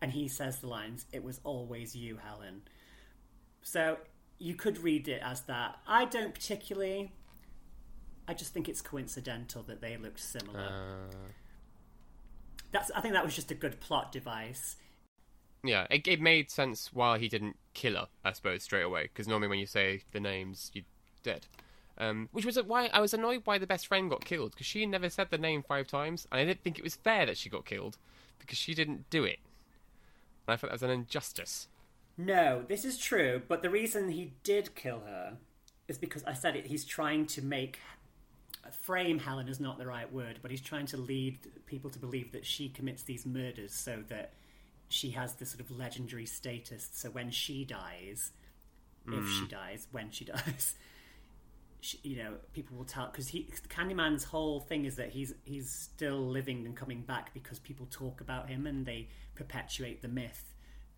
[0.01, 2.61] and he says the lines, "It was always you, Helen."
[3.61, 3.97] So
[4.39, 5.79] you could read it as that.
[5.87, 7.11] I don't particularly.
[8.27, 10.59] I just think it's coincidental that they looked similar.
[10.59, 11.15] Uh,
[12.71, 12.91] That's.
[12.91, 14.77] I think that was just a good plot device.
[15.63, 19.03] Yeah, it, it made sense why he didn't kill her, I suppose, straight away.
[19.03, 20.85] Because normally when you say the names, you're
[21.21, 21.47] dead.
[21.97, 24.85] Um, which was why I was annoyed why the best friend got killed because she
[24.85, 27.49] never said the name five times, and I didn't think it was fair that she
[27.49, 27.97] got killed
[28.39, 29.39] because she didn't do it.
[30.47, 31.67] And I thought that was an injustice.
[32.17, 35.38] No, this is true, but the reason he did kill her
[35.88, 36.67] is because I said it.
[36.67, 37.80] He's trying to make
[38.82, 42.32] frame Helen is not the right word, but he's trying to lead people to believe
[42.32, 44.34] that she commits these murders so that
[44.89, 46.89] she has this sort of legendary status.
[46.91, 48.32] So when she dies,
[49.08, 49.47] if she hmm.
[49.47, 50.75] dies, when she dies,
[51.81, 55.71] she, you know, people will tell because he Candyman's whole thing is that he's he's
[55.71, 60.43] still living and coming back because people talk about him and they perpetuate the myth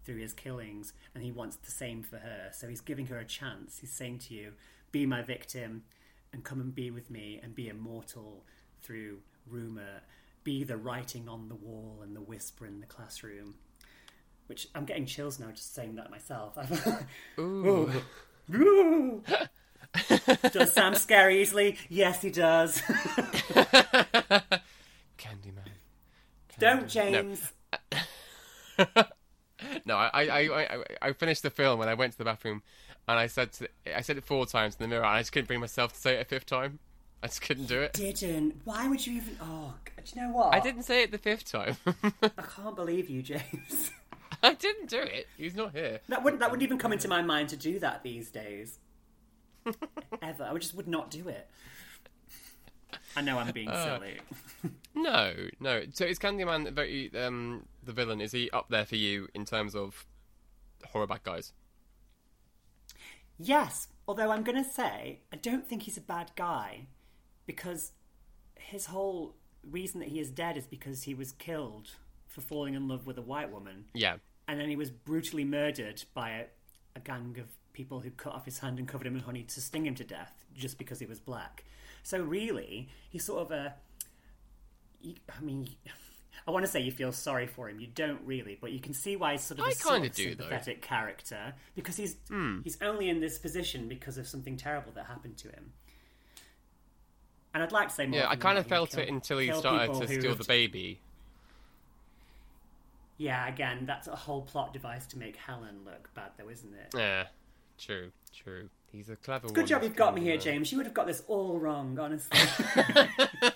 [0.04, 2.50] through his killings, and he wants the same for her.
[2.52, 3.78] So he's giving her a chance.
[3.80, 4.54] He's saying to you,
[4.92, 5.84] "Be my victim,
[6.34, 8.46] and come and be with me, and be immortal
[8.82, 10.02] through rumor.
[10.44, 13.56] Be the writing on the wall and the whisper in the classroom."
[14.48, 16.58] Which I'm getting chills now just saying that myself.
[17.40, 17.90] Ooh.
[18.54, 19.24] Ooh.
[20.52, 21.78] does Sam scare easily?
[21.90, 22.82] Yes, he does.
[25.18, 25.68] Candyman.
[26.60, 27.52] Don't, James.
[29.86, 32.64] No, I, I, I, I, I finished the film and I went to the bathroom
[33.08, 35.32] and I said to, I said it four times in the mirror and I just
[35.32, 36.80] couldn't bring myself to say it a fifth time.
[37.24, 37.94] I just couldn't do it.
[37.94, 38.62] Didn't.
[38.66, 39.38] Why would you even?
[39.40, 40.56] Oh, do you know what?
[40.56, 41.78] I didn't say it the fifth time.
[41.86, 43.92] I can't believe you, James.
[44.42, 45.28] I didn't do it.
[45.38, 46.00] He's not here.
[46.08, 46.40] That wouldn't.
[46.40, 48.80] That wouldn't even come into my mind to do that these days.
[50.22, 50.44] Ever.
[50.44, 51.48] I just would not do it.
[53.16, 54.20] I know I'm being Uh, silly.
[54.94, 55.84] No, no.
[55.94, 58.20] So is Candyman very um the villain?
[58.22, 60.06] Is he up there for you in terms of
[60.92, 61.54] horror bad guys?
[63.38, 66.88] Yes, although I'm going to say I don't think he's a bad guy
[67.46, 67.92] because
[68.56, 71.92] his whole reason that he is dead is because he was killed
[72.28, 73.86] for falling in love with a white woman.
[73.94, 74.18] Yeah.
[74.48, 76.44] and then he was brutally murdered by a,
[76.96, 79.62] a gang of people who cut off his hand and covered him in honey to
[79.62, 81.64] sting him to death just because he was black.
[82.04, 83.76] So really, he's sort of a.
[85.04, 85.68] I mean,
[86.48, 87.80] I want to say you feel sorry for him.
[87.80, 90.08] You don't really, but you can see why he's sort of a I sort kinda
[90.10, 90.44] of do, though.
[90.44, 92.62] Sympathetic character because he's hmm.
[92.64, 95.74] he's only in this position because of something terrible that happened to him.
[97.54, 98.20] And I'd like to say more.
[98.20, 101.02] Yeah, I kind of felt kill- it until he started to steal the baby.
[103.18, 106.96] Yeah, again, that's a whole plot device to make Helen look bad, though, isn't it?
[106.98, 107.28] Yeah,
[107.82, 108.70] true, true.
[108.92, 109.54] He's a clever one.
[109.54, 110.72] Good job you've got me here, James.
[110.72, 112.40] You would have got this all wrong, honestly.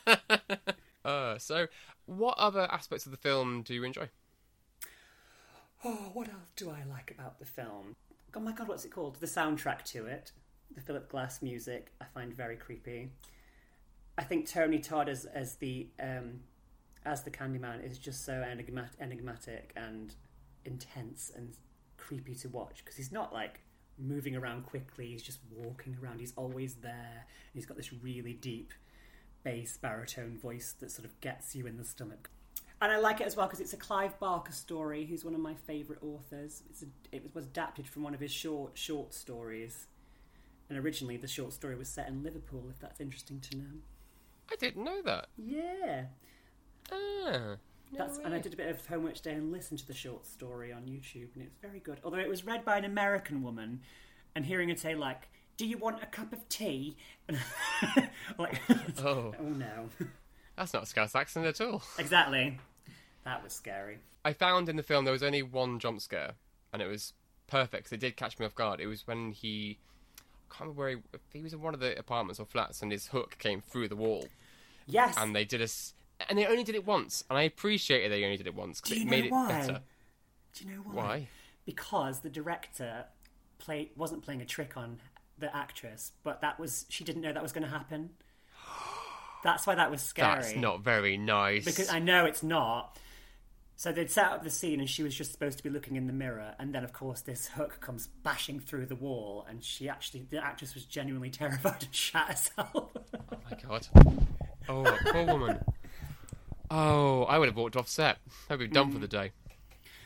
[1.05, 1.67] Uh, so,
[2.07, 4.09] what other aspects of the film do you enjoy?
[5.85, 7.95] oh, what else do I like about the film?
[8.35, 9.17] Oh my god, what's it called?
[9.19, 10.31] The soundtrack to it,
[10.73, 13.11] the Philip Glass music, I find very creepy.
[14.17, 16.41] I think Tony Todd as as the um,
[17.05, 20.15] as the Candyman is just so enigmat- enigmatic and
[20.65, 21.55] intense and
[21.97, 23.61] creepy to watch because he's not like
[23.97, 25.07] moving around quickly.
[25.07, 26.19] He's just walking around.
[26.19, 27.25] He's always there.
[27.25, 28.73] And he's got this really deep
[29.43, 32.29] bass baritone voice that sort of gets you in the stomach.
[32.81, 35.39] And I like it as well because it's a Clive Barker story, who's one of
[35.39, 36.61] my favourite authors.
[36.69, 39.87] It's a, it was adapted from one of his short short stories,
[40.69, 42.65] and originally the short story was set in Liverpool.
[42.69, 43.71] If that's interesting to know.
[44.51, 45.27] I didn't know that.
[45.37, 46.05] Yeah,
[46.91, 47.55] Ah,
[47.97, 50.25] no that's and I did a bit of homework today and listened to the short
[50.25, 51.99] story on YouTube, and it's very good.
[52.03, 53.81] Although it was read by an American woman,
[54.35, 56.97] and hearing her say like, "Do you want a cup of tea?"
[58.37, 58.61] Like,
[58.99, 59.33] Oh.
[59.39, 59.89] oh no,
[60.55, 61.83] That's not a Scouse accent at all.
[61.97, 62.57] exactly.
[63.23, 63.97] That was scary.
[64.23, 66.33] I found in the film there was only one jump scare,
[66.73, 67.13] and it was
[67.47, 67.91] perfect.
[67.91, 68.79] It did catch me off guard.
[68.79, 69.77] It was when he,
[70.17, 72.91] I can't remember where he, he was in one of the apartments or flats, and
[72.91, 74.27] his hook came through the wall,
[74.87, 75.67] Yes, and they did a,
[76.29, 79.01] and they only did it once, and I appreciated they only did it once because
[79.01, 79.81] it made it better.
[80.53, 80.93] Do you know why?
[80.93, 81.27] Why?
[81.65, 83.05] Because the director
[83.57, 84.99] play wasn't playing a trick on
[85.37, 88.11] the actress, but that was she didn't know that was going to happen.
[89.43, 90.41] That's why that was scary.
[90.41, 91.65] That's not very nice.
[91.65, 92.97] because I know it's not.
[93.77, 96.07] So they'd set up the scene, and she was just supposed to be looking in
[96.07, 99.89] the mirror, and then of course this hook comes bashing through the wall, and she
[99.89, 102.73] actually, the actress was genuinely terrified and shat herself.
[102.73, 103.87] Oh my god.
[104.69, 105.59] Oh, poor woman.
[106.69, 108.17] Oh, I would have walked off set.
[108.49, 109.31] I'd be done for the day.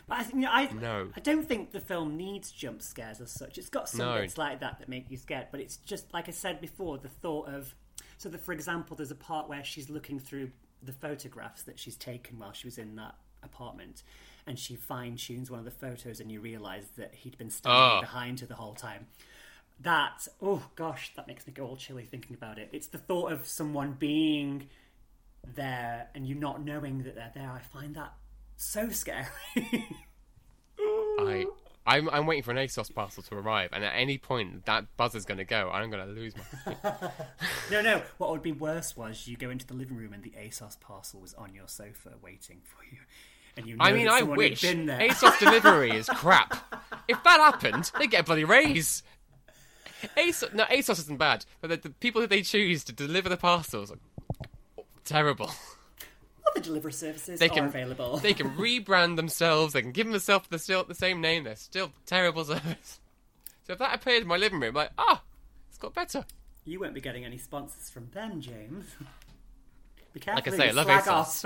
[0.08, 1.10] But I you know, I No.
[1.16, 3.58] I don't think the film needs jump scares as such.
[3.58, 4.22] It's got some No.
[4.22, 7.10] bits like that that make you scared, but it's just like I said before, the
[7.10, 7.76] thought of
[8.18, 10.52] so that for example, there's a part where she's looking through
[10.84, 14.04] the photographs that she's taken while she was in that apartment,
[14.48, 17.82] and she fine tunes one of the photos, and you realise that he'd been standing
[17.82, 18.02] Ah.
[18.02, 19.08] behind her the whole time.
[19.82, 22.70] That oh gosh, that makes me go all chilly thinking about it.
[22.74, 24.68] It's the thought of someone being
[25.56, 27.52] there and you not knowing that they're there.
[27.52, 28.14] I find that
[28.56, 29.26] so scary.
[31.20, 31.46] I,
[31.86, 35.26] I'm, I'm waiting for an ASOS parcel to arrive, and at any point that buzzer's
[35.26, 37.12] going to go, I'm going to lose my.
[37.72, 38.02] No, no.
[38.18, 41.20] What would be worse was you go into the living room and the ASOS parcel
[41.20, 43.00] was on your sofa waiting for you,
[43.58, 43.76] and you.
[43.76, 45.00] Know I mean, I wish been there.
[45.00, 46.56] ASOS delivery is crap.
[47.08, 49.04] If that happened, they get a bloody raise.
[50.18, 53.38] ASOS, no, ASOS isn't bad, but the, the people that they choose to deliver the
[53.38, 54.00] parcels are
[55.10, 55.52] terrible.
[56.50, 58.18] Other delivery services They are can available.
[58.18, 59.74] They can rebrand themselves.
[59.74, 61.44] They can give themselves the still the same name.
[61.44, 63.00] They're still terrible service.
[63.66, 65.22] So if that appeared in my living room, like ah,
[65.68, 66.26] it's got better.
[66.66, 68.86] You won't be getting any sponsors from them, James.
[70.12, 70.42] Be careful.
[70.44, 71.46] Like I say, I love ASOS.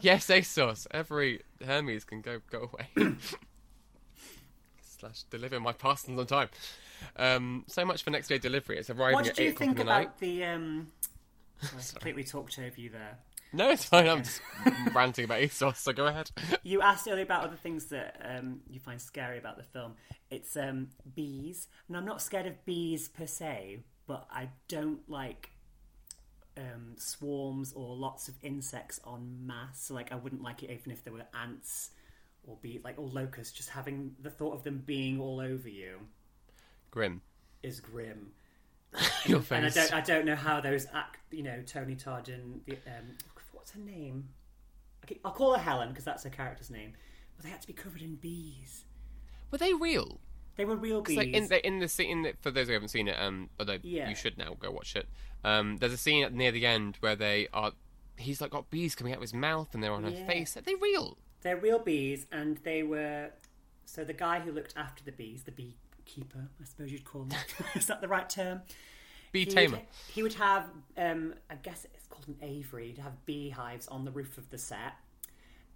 [0.00, 0.88] Yes, ASOS.
[0.88, 3.14] Evri Hermes can go go away.
[4.82, 6.48] Slash deliver my parcels on time.
[7.16, 8.78] Um, so much for next day delivery.
[8.78, 10.00] It's arriving what at did you think the night.
[10.06, 10.44] about the?
[10.44, 10.88] Um...
[11.62, 13.18] I completely talked over you there.
[13.52, 14.08] No, it's fine.
[14.08, 14.40] I'm just
[14.94, 15.76] ranting about ASOS.
[15.76, 16.30] So go ahead.
[16.62, 19.94] You asked earlier about other things that um, you find scary about the film.
[20.30, 25.50] It's um, bees, and I'm not scared of bees per se, but I don't like
[26.56, 29.80] um, swarms or lots of insects en masse.
[29.86, 31.90] So, like, I wouldn't like it even if there were ants
[32.46, 33.56] or bees, like or locusts.
[33.56, 35.98] Just having the thought of them being all over you
[36.90, 37.22] Grim.
[37.62, 38.32] is grim.
[39.26, 39.74] Your And I face.
[39.74, 43.16] don't, I don't know how those act, you know, Tony Todd and the, um,
[43.52, 44.28] what's her name?
[45.04, 46.92] Okay, I'll call her Helen because that's her character's name.
[47.36, 48.84] But they had to be covered in bees.
[49.50, 50.20] Were they real?
[50.56, 51.16] They were real bees.
[51.16, 53.78] like in the in the scene that for those who haven't seen it, um, although
[53.82, 54.08] Yeah.
[54.08, 55.08] you should now go watch it.
[55.42, 57.72] Um, there's a scene near the end where they are.
[58.18, 60.56] He's like got bees coming out of his mouth and they're on her face.
[60.56, 61.16] Are they real?
[61.42, 63.30] They're real bees, and they were.
[63.86, 65.52] So the guy who looked after the bees, the
[66.14, 67.32] beekeeper, I suppose you'd call him.
[67.74, 68.62] Is that the right term?
[69.32, 69.76] Bee He tamer.
[69.76, 72.88] would, he would have, um, I guess it's called an aviary.
[72.88, 74.94] He'd have beehives on the roof of the set,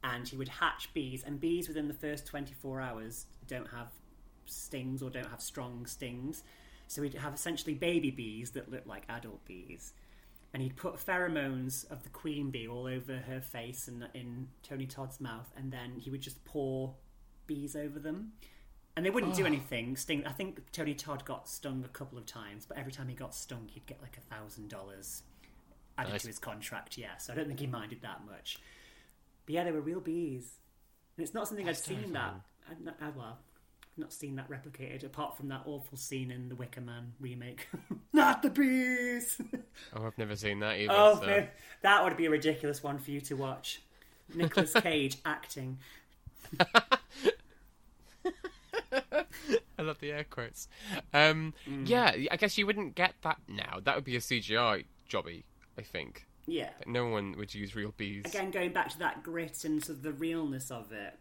[0.03, 1.23] and he would hatch bees.
[1.25, 3.89] And bees within the first 24 hours don't have
[4.47, 6.43] stings or don't have strong stings.
[6.89, 9.93] So he'd have essentially baby bees that look like adult bees.
[10.53, 14.87] And he'd put pheromones of the queen bee all over her face and in Tony
[14.87, 16.95] Todd's mouth, and then he would just pour
[17.47, 18.33] bees over them.
[18.97, 19.97] And they wouldn't do anything.
[19.97, 20.25] Sting.
[20.25, 23.35] I think Tony Todd got stung a couple of times, but every time he got
[23.35, 25.23] stung, he'd get like a thousand dollars
[25.99, 26.23] added Nice.
[26.23, 26.97] to his contract.
[26.97, 28.59] Yeah, so I don't think he minded that much.
[29.47, 30.59] But yeah, they were real bees,
[31.17, 32.35] and it's not something I've seen that.
[32.71, 33.39] I've not, uh, well,
[33.83, 37.67] I've not seen that replicated apart from that awful scene in the Wicker Man remake.
[38.13, 39.41] not the bees.
[39.95, 40.93] Oh, I've never seen that either.
[40.97, 41.47] oh, so.
[41.83, 43.83] that would be a ridiculous one for you to watch.
[44.35, 45.79] Nicolas Cage acting.
[49.85, 50.69] Love the air quotes.
[51.13, 51.89] Um, Mm.
[51.89, 53.81] Yeah, I guess you wouldn't get that now.
[53.83, 55.45] That would be a CGI jobby,
[55.79, 56.27] I think.
[56.47, 56.71] Yeah.
[56.87, 58.25] No one would use real bees.
[58.27, 61.19] again going back to that grit and sort of the realness of it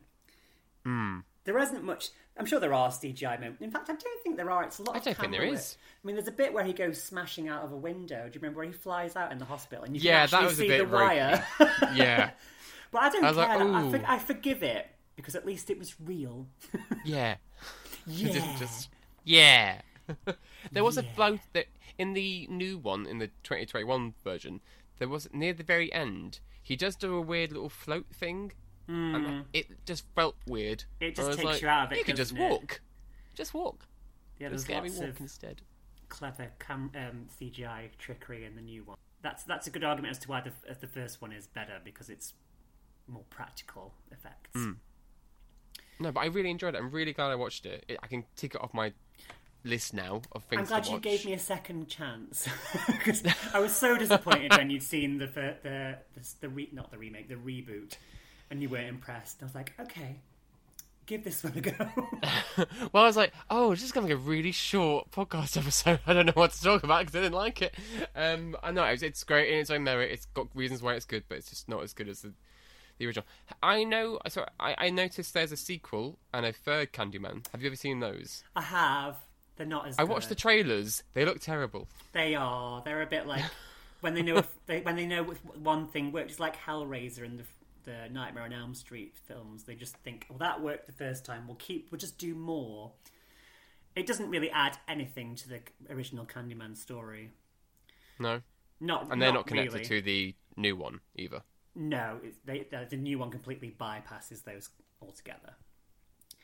[0.85, 1.19] Hmm.
[1.45, 4.51] there isn't much i'm sure there are cgi moments in fact i don't think there
[4.51, 5.77] are it's a lot I don't think there is.
[6.03, 8.41] i mean there's a bit where he goes smashing out of a window do you
[8.41, 10.61] remember where he flies out in the hospital and you Yeah, can actually was a
[10.61, 11.45] see bit the wire
[11.95, 12.31] yeah.
[12.91, 13.65] But I don't I care.
[13.65, 16.47] like, I, for- I forgive it because at least it was real.
[17.05, 17.35] Yeah.
[18.07, 18.31] Yeah.
[18.33, 18.89] Just, just
[19.23, 19.81] yeah.
[20.71, 24.59] there was a float that in the new one in the 2021 version.
[24.99, 26.39] There was near the very end.
[26.61, 28.51] He does do a weird little float thing,
[28.87, 30.83] and it just felt weird.
[30.99, 31.05] Hmm.
[31.05, 32.49] It just takes like, you out of it, You could just doesn't it?
[32.51, 32.81] walk.
[33.33, 33.85] Just walk.
[34.39, 35.61] yeah, Just there's scary lots walk of instead.
[36.09, 38.97] clever cam- um, CGI trickery in the new one.
[39.21, 41.79] That's that's a good argument as to why the, uh, the first one is better
[41.83, 42.33] because it's
[43.07, 44.51] more practical effects.
[44.53, 44.71] Hmm.
[45.99, 46.79] No, but I really enjoyed it.
[46.79, 47.85] I'm really glad I watched it.
[47.87, 48.93] it I can tick it off my
[49.65, 52.49] list now of things I'm glad you gave me a second chance
[52.87, 53.23] because
[53.53, 56.97] I was so disappointed when you'd seen the fir- the the, the re- not the
[56.97, 57.95] remake the reboot
[58.49, 59.41] and you weren't impressed.
[59.41, 60.17] I was like, okay,
[61.05, 61.73] give this one a go.
[62.93, 65.99] well, I was like, oh, this is going to be a really short podcast episode.
[66.07, 67.73] I don't know what to talk about because I didn't like it.
[68.15, 70.11] Um, I know it's, it's great in its own merit.
[70.11, 72.33] It's got reasons why it's good, but it's just not as good as the,
[73.03, 73.25] the original.
[73.61, 74.19] I know.
[74.27, 77.45] So I, I noticed there's a sequel and a third Candyman.
[77.51, 78.43] Have you ever seen those?
[78.55, 79.17] I have.
[79.55, 79.99] They're not as.
[79.99, 81.03] I watched the trailers.
[81.13, 81.87] They look terrible.
[82.13, 82.81] They are.
[82.83, 83.43] They're a bit like
[84.01, 86.39] when they know if they, when they know one thing works.
[86.39, 87.43] Like Hellraiser and the
[87.83, 89.63] the Nightmare on Elm Street films.
[89.63, 91.47] They just think, well, that worked the first time.
[91.47, 91.91] We'll keep.
[91.91, 92.91] We'll just do more.
[93.95, 97.29] It doesn't really add anything to the original Candyman story.
[98.17, 98.41] No,
[98.79, 99.85] Not and they're not, connected really.
[99.85, 101.41] to the new one either.
[101.75, 104.69] No, they, the, the new one completely bypasses those
[105.01, 105.55] altogether.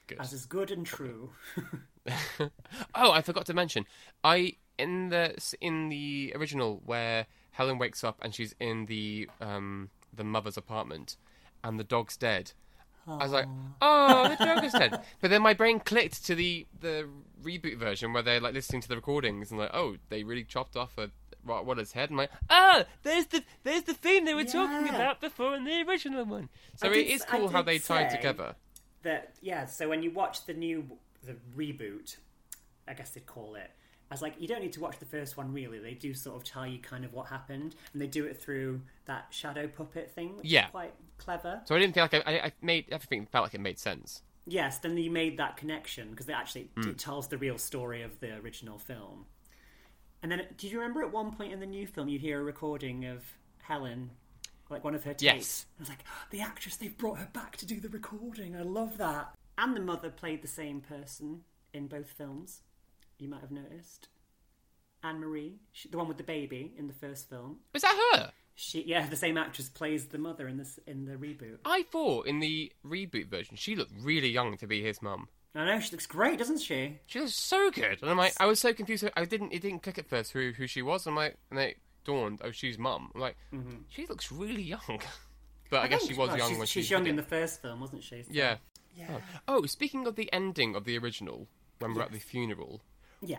[0.08, 0.20] Good.
[0.20, 1.32] As is good and true.
[2.96, 3.86] oh, I forgot to mention.
[4.24, 9.90] I in the in the original where Helen wakes up and she's in the um
[10.12, 11.16] the mother's apartment
[11.64, 12.54] and the dog's dead.
[13.08, 13.48] I was like,
[13.82, 15.02] oh, the dog is dead.
[15.20, 17.08] But then my brain clicked to the the
[17.44, 20.76] reboot version where they're like listening to the recordings and like, oh, they really chopped
[20.76, 21.12] off a
[21.48, 22.10] Rottweiler's head.
[22.10, 25.82] And like, ah, there's the there's the theme they were talking about before in the
[25.88, 26.50] original one.
[26.76, 28.56] So I it did is cool how they tied say- together.
[29.04, 30.86] that yeah so when you watch the new
[31.26, 32.18] the reboot
[32.88, 33.72] i guess they'd call it
[34.10, 36.36] i was like you don't need to watch the first one really they do sort
[36.36, 40.12] of tell you kind of what happened and they do it through that shadow puppet
[40.12, 40.66] thing which Yeah.
[40.66, 43.54] is quite clever So I didn't feel like I, I, I made everything felt like
[43.54, 44.22] it made sense.
[44.48, 48.20] yes then you made that connection because it actually it tells the real story of
[48.20, 49.26] the original film
[50.22, 52.44] and then do you remember at one point in the new film you hear a
[52.44, 53.24] recording of
[53.62, 54.10] helen
[54.70, 55.66] like one of her tapes Yes.
[55.78, 58.56] I was like, the actress, they've brought her back to do the recording.
[58.56, 59.34] I love that.
[59.58, 61.42] And the mother played the same person
[61.74, 62.62] in both films.
[63.18, 64.08] You might have noticed.
[65.04, 67.58] Anne Marie, she, the one with the baby in the first film.
[67.74, 68.32] Was that her?
[68.56, 71.60] She, yeah, the same actress plays the mother in this in the reboot.
[71.64, 75.30] I thought in the reboot version she looked really young to be his mum.
[75.56, 77.00] I know she looks great, doesn't she?
[77.08, 79.10] She looks so good, and I'm like, I was so confused.
[79.16, 81.06] I didn't, it didn't click at first who who she was.
[81.06, 83.12] And I'm like, and it dawned, oh, she's mum.
[83.16, 83.36] I'm like,
[83.90, 85.02] she looks really young,
[85.70, 87.16] but I, guess she was well, young she's, when she's she was young did in
[87.16, 88.22] the first film, wasn't she?
[88.24, 88.58] So- Yeah.
[88.96, 89.08] Yeah.
[89.48, 89.60] Oh.
[89.60, 91.48] oh, speaking of the ending of the original,
[91.80, 92.82] when we're at the funeral,
[93.22, 93.38] Yeah.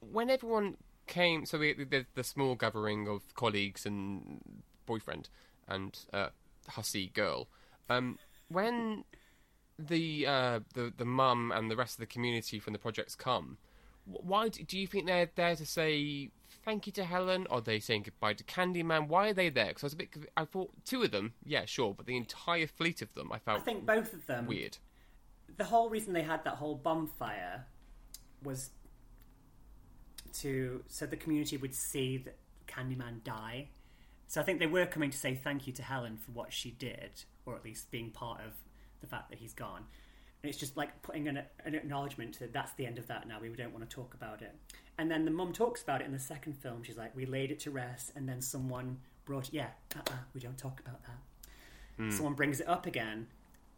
[0.00, 0.76] when everyone
[1.06, 4.40] came, so the, the the small gathering of colleagues and
[4.86, 5.28] boyfriend
[5.68, 6.28] and uh,
[6.68, 7.48] hussy girl,
[7.88, 8.18] um,
[8.48, 9.04] when
[9.78, 13.58] the uh, the the mum and the rest of the community from the projects come,
[14.04, 16.30] why do, do you think they're there to say
[16.64, 19.08] thank you to Helen, or are they saying goodbye to Candyman?
[19.08, 19.68] Why are they there?
[19.68, 22.66] Because I was a bit, I thought two of them, yeah, sure, but the entire
[22.66, 23.60] fleet of them, I felt.
[23.60, 24.46] I think both of them.
[24.46, 24.78] weird.
[25.56, 27.66] the whole reason they had that whole bonfire
[28.42, 28.70] was
[30.40, 33.68] to so the community would see that Candyman die.
[34.28, 36.72] So I think they were coming to say thank you to Helen for what she
[36.72, 38.54] did, or at least being part of
[39.00, 39.84] the fact that he's gone.
[40.42, 43.38] And it's just like putting an, an acknowledgement that that's the end of that now.
[43.40, 44.54] We don't want to talk about it.
[44.98, 46.82] And then the mum talks about it in the second film.
[46.82, 50.58] She's like, "We laid it to rest," and then someone brought, "Yeah, uh-uh, we don't
[50.58, 51.18] talk about that."
[51.96, 52.10] Hmm.
[52.10, 53.26] Someone brings it up again,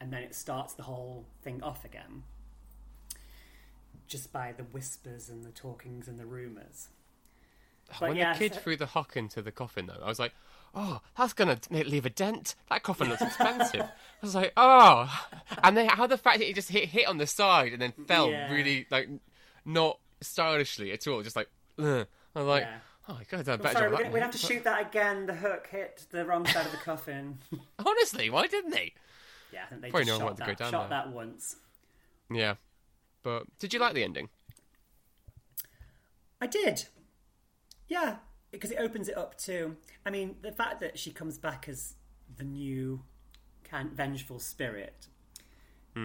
[0.01, 2.23] and then it starts the whole thing off again
[4.09, 6.89] just by the whispers and the talkings and the rumours.
[8.01, 10.19] But when yeah, the kid so- threw the hock into the coffin, though, I was
[10.19, 10.33] like,
[10.75, 12.55] "Oh, that's gonna leave a dent.
[12.69, 13.91] That coffin looks expensive." I
[14.27, 15.09] was like, "Oh,"
[15.63, 17.93] and then how the fact that it just hit hit on the side and then
[18.07, 18.53] fell Yeah.
[18.53, 19.09] really like
[19.65, 21.49] not stylishly at all, just like.
[21.79, 22.07] Ugh.
[22.35, 22.79] I was like, Yeah.
[23.09, 24.39] "Oh, I could have done a I'm better sorry, job." we're gonna, we'd have to
[24.39, 25.27] shoot that again.
[25.27, 27.39] The hook hit the wrong side of the coffin.
[27.79, 28.93] Honestly, why didn't they?
[29.53, 31.11] yeah, I think they Probably just no shot, wanted to go that, down shot that
[31.11, 31.57] once.
[32.31, 32.55] Yeah,
[33.23, 34.29] but did you like the ending?
[36.41, 36.87] I did.
[37.89, 38.17] Yeah,
[38.51, 39.77] because it opens it up to.
[40.05, 41.95] I mean, the fact that she comes back as
[42.37, 43.03] the new
[43.71, 45.09] vengeful spirit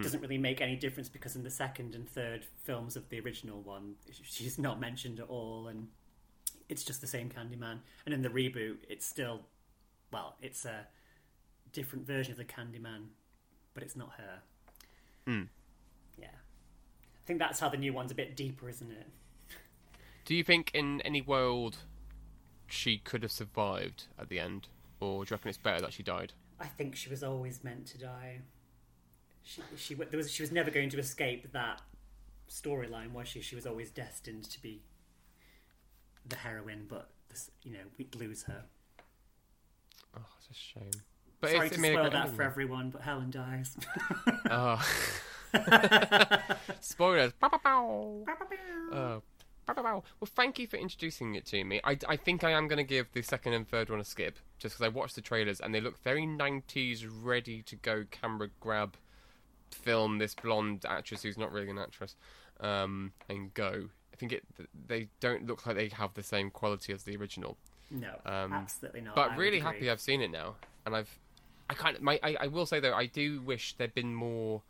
[0.01, 3.61] doesn't really make any difference because in the second and third films of the original
[3.61, 5.87] one, she's not mentioned at all, and
[6.67, 7.79] it's just the same Candyman.
[8.05, 9.41] And in the reboot, it's still,
[10.11, 10.87] well, it's a
[11.73, 13.09] different version of the Candyman,
[13.75, 14.39] but it's not her.
[15.27, 15.43] Hmm.
[16.17, 19.07] Yeah, I think that's how the new one's a bit deeper, isn't it?
[20.25, 21.77] Do you think in any world
[22.67, 24.67] she could have survived at the end,
[24.99, 26.33] or do you reckon it's better that she died?
[26.59, 28.39] I think she was always meant to die.
[29.43, 31.81] She she there was she was never going to escape that
[32.49, 33.41] storyline, was she?
[33.41, 34.81] She was always destined to be
[36.25, 38.63] the heroine, but this, you know we'd lose her.
[40.17, 40.91] Oh, it's a shame.
[41.41, 42.35] But Sorry it's, to spoil that hmm.
[42.35, 43.75] for everyone, but Helen dies.
[44.49, 44.81] Oh.
[46.79, 47.33] Spoilers.
[47.33, 48.25] Bow, bow, bow.
[48.91, 49.21] Oh.
[50.19, 51.79] Well, thank you for introducing it to me.
[51.83, 54.37] I, I think I am going to give the second and third one a skip,
[54.59, 58.49] just because I watched the trailers and they look very 90s, ready to go camera
[58.59, 58.95] grab,
[59.71, 62.15] film this blonde actress who's not really an actress,
[62.59, 63.89] um, and go.
[64.11, 64.43] I think it.
[64.87, 67.57] They don't look like they have the same quality as the original.
[67.89, 69.15] no, Um, absolutely not.
[69.15, 70.55] But I really happy I've seen it now,
[70.85, 71.19] and I've,
[71.69, 74.61] I kind of, my, I, I will say though, I do wish there'd been more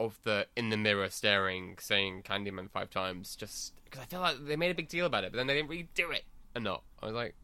[0.00, 4.44] of the in the mirror staring, saying Candyman five times, just because I feel like
[4.44, 6.24] they made a big deal about it, but then they didn't really do it
[6.56, 6.82] enough.
[7.00, 7.34] I was like,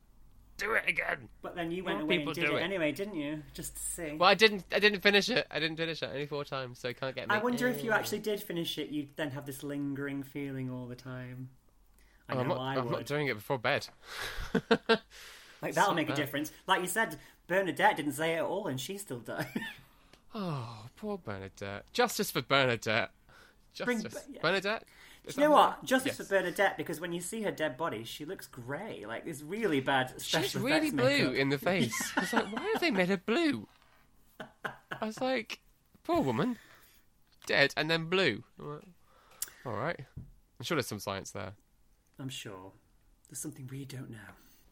[0.57, 1.29] do it again.
[1.43, 2.63] But then you went More away and did it, it.
[2.63, 3.43] anyway, didn't you?
[3.53, 4.17] Just to see.
[4.19, 5.47] Well, I didn't, I didn't finish it.
[5.51, 7.35] I didn't finish it only four times, so I can't get me.
[7.35, 10.87] I wonder if you actually did finish it, you'd then have this lingering feeling all
[10.87, 11.51] the time.
[12.29, 13.87] I Oh, know I'm not, I I'm not doing it before bed.
[15.63, 16.53] like that'll make a difference.
[16.67, 19.47] Like you said, Bernadette didn't say it at all, and she still died.
[20.39, 21.91] Oh, poor Bernadette.
[21.95, 23.11] Justice for Bernadette.
[23.85, 24.27] Bring- Justice.
[24.31, 24.41] yeah.
[24.43, 24.85] Bernadette.
[25.25, 25.79] Is you know what?
[25.79, 25.87] name?
[25.87, 26.29] Justice Yes.
[26.29, 29.05] for Bernadette, because when you see her dead body, she looks grey.
[29.09, 32.13] Like it's really bad special She's really blue in the face.
[32.17, 33.67] I was like, why have they made her blue?
[34.39, 35.61] I was like,
[36.05, 36.59] poor woman,
[37.47, 38.45] dead and then blue.
[38.61, 41.55] All right, I'm sure there's some science there.
[42.21, 42.73] I'm sure
[43.29, 44.19] there's something we don't know.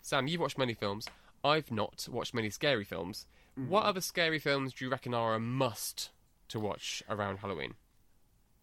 [0.02, 1.08] Sam, you've watched many films.
[1.42, 3.26] I've not watched many scary films.
[3.56, 6.10] What other scary films do you reckon are a must
[6.48, 7.74] to watch around Halloween?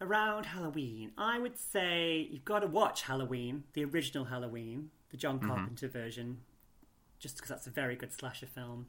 [0.00, 5.38] Around Halloween, I would say you've got to watch Halloween, the original Halloween, the John
[5.38, 5.48] Mm-hmm.
[5.48, 6.38] Carpenter version,
[7.20, 8.86] just because that's a very good slasher film.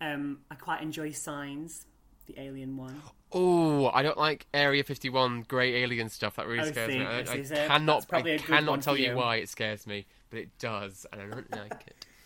[0.00, 1.86] Um, I quite enjoy Signs,
[2.26, 3.02] the Alien one.
[3.32, 6.36] Oh, I don't like Area 51 grey alien stuff.
[6.36, 7.04] That really Oh, scares see, me.
[7.04, 9.16] I, I see, I so cannot, I cannot tell you you.
[9.16, 12.06] why it scares me, but it does, and I don't like it.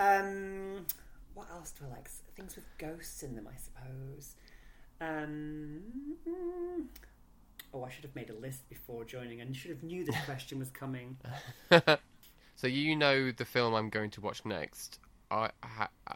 [0.00, 0.84] Um,
[1.34, 2.08] what else do I like?
[2.36, 4.34] Things with ghosts in them, I suppose.
[5.00, 5.80] Um,
[6.28, 6.86] mm,
[7.74, 10.58] oh, I should have made a list before joining, and should have knew this question
[10.58, 11.16] was coming.
[12.62, 15.00] So you know the film I'm going to watch next.
[15.30, 16.14] I, I, I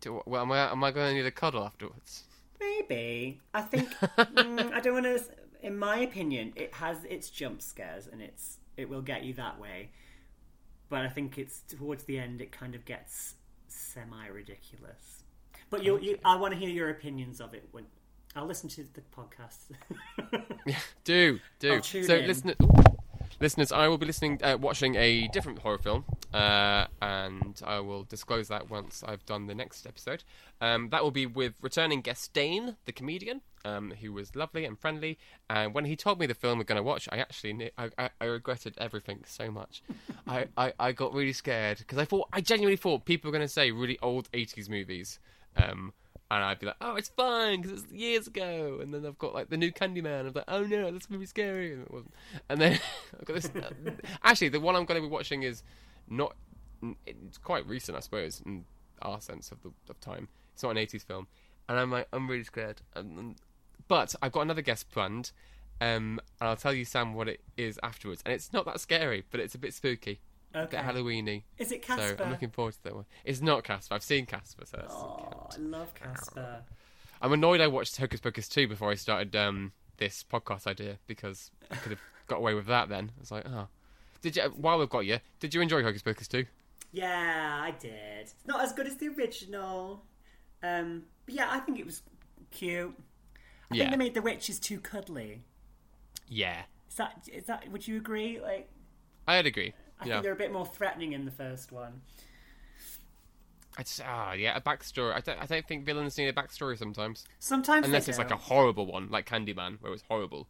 [0.00, 2.24] do, well, am I am I going to need a cuddle afterwards?
[2.60, 5.22] Maybe I think mm, I don't want to.
[5.62, 9.60] In my opinion, it has its jump scares, and it's it will get you that
[9.60, 9.90] way.
[10.88, 13.34] But I think it's towards the end, it kind of gets
[13.74, 15.24] semi ridiculous.
[15.70, 17.84] But you, you, I want to hear your opinions of it when
[18.36, 19.70] I'll listen to the podcast.
[21.04, 21.82] Do do.
[21.82, 22.26] So in.
[22.26, 22.54] listen,
[23.40, 28.04] listeners, I will be listening, uh, watching a different horror film, uh, and I will
[28.04, 30.24] disclose that once I've done the next episode.
[30.60, 34.78] Um, that will be with returning guest Dane, the comedian, um, who was lovely and
[34.78, 35.18] friendly.
[35.48, 37.90] And when he told me the film we're going to watch, I actually knew, I,
[37.98, 39.82] I, I regretted everything so much.
[40.26, 43.46] I, I, I got really scared because I thought I genuinely thought people were going
[43.46, 45.18] to say really old '80s movies.
[45.56, 45.92] Um,
[46.30, 49.34] and I'd be like, "Oh, it's fine because it's years ago." And then I've got
[49.34, 50.26] like the new Candyman.
[50.26, 52.14] I'm like, "Oh no, this movie's scary," and it wasn't.
[52.48, 52.72] And then
[53.20, 53.46] I've got this.
[53.54, 53.90] Uh,
[54.22, 55.62] actually, the one I'm going to be watching is
[56.08, 56.34] not.
[57.06, 58.64] It's quite recent, I suppose, in
[59.02, 60.28] our sense of the of time.
[60.52, 61.26] It's not an '80s film,
[61.68, 62.80] and I'm like, I'm really scared.
[62.94, 63.36] And, and-
[63.86, 65.30] but I've got another guest planned,
[65.80, 68.22] um, and I'll tell you, Sam, what it is afterwards.
[68.24, 70.20] And it's not that scary, but it's a bit spooky,
[70.54, 70.76] Okay.
[70.76, 71.42] bit Halloweeny.
[71.58, 72.22] Is it So Casper?
[72.24, 73.04] I'm looking forward to that one.
[73.24, 73.94] It's not Casper.
[73.94, 74.84] I've seen Casper, so.
[74.88, 76.62] Oh, I love Casper.
[77.20, 81.50] I'm annoyed I watched Hocus Pocus 2 before I started um, this podcast idea because
[81.70, 83.10] I could have got away with that then.
[83.16, 83.68] I was like, oh.
[84.22, 86.44] Did you, while we've got you, did you enjoy Hocus Pocus 2?
[86.92, 87.92] Yeah, I did.
[88.20, 90.04] It's not as good as the original.
[90.62, 92.02] Um, but yeah, I think it was
[92.50, 92.94] cute.
[93.70, 93.82] I Yeah.
[93.84, 95.42] think they made the witches too cuddly.
[96.28, 96.62] Yeah.
[96.88, 97.70] Is that is that?
[97.72, 98.40] Would you agree?
[98.40, 98.68] Like,
[99.26, 99.72] I'd agree.
[100.00, 100.12] I yeah.
[100.14, 102.00] think they're a bit more threatening in the first one.
[103.76, 105.12] I just, ah, yeah, a backstory.
[105.14, 107.24] I don't, I don't think villains need a backstory sometimes.
[107.40, 110.46] Sometimes Unless they it's like a horrible one, like Candyman, where it was horrible.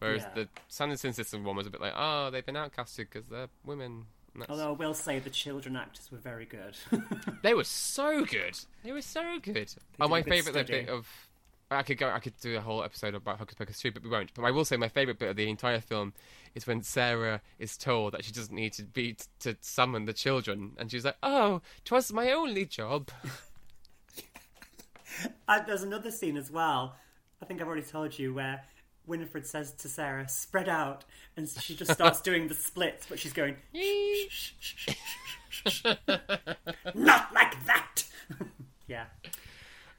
[0.00, 0.30] Whereas Yeah.
[0.34, 4.06] the Sanderson sisters one was a bit like, oh, they've been outcasted because they're women.
[4.34, 6.76] That's- Although I will say the children actors were very good.
[7.42, 8.58] They were so good.
[8.82, 9.72] They were so good.
[10.00, 11.06] oh, my favourite bit of.
[11.74, 12.10] I could go.
[12.10, 14.32] I could do a whole episode about Hocus Pocus 2, but we won't.
[14.34, 16.12] But I will say my favourite bit of the entire film
[16.54, 20.72] is when Sarah is told that she doesn't need to be to summon the children,
[20.78, 23.10] and she's like, "Oh, 'twas my only job."
[25.46, 26.96] Uh, there's another scene as well.
[27.40, 28.64] I think I've already told you where
[29.06, 31.04] Winifred says to Sarah, "Spread out,"
[31.36, 33.56] and she just starts doing the splits, but she's going.
[36.94, 38.02] "Not like that."
[38.88, 39.04] yeah.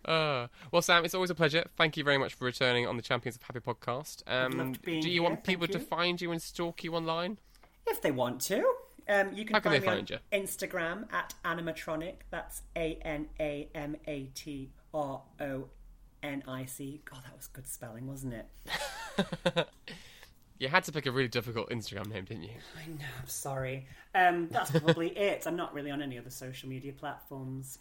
[0.06, 1.66] Uh, well, Sam, it's always a pleasure.
[1.76, 4.24] Thank you very much for returning on the Champions of Happy podcast.
[4.28, 7.38] Um, do you here, want people to find you and stalk you online?
[7.88, 8.64] If they want to.
[9.08, 10.18] Um, you can How can find they me find you?
[10.34, 12.26] on Instagram at anamatronic.
[12.32, 15.66] That's A N A M A T R O
[16.24, 17.02] N I C.
[17.06, 19.68] God, that was good spelling, wasn't it?
[20.58, 22.54] You had to pick a really difficult Instagram name, didn't you?
[22.82, 23.88] I know, I'm sorry.
[24.14, 25.46] Um, that's probably it.
[25.46, 27.80] I'm not really on any other social media platforms.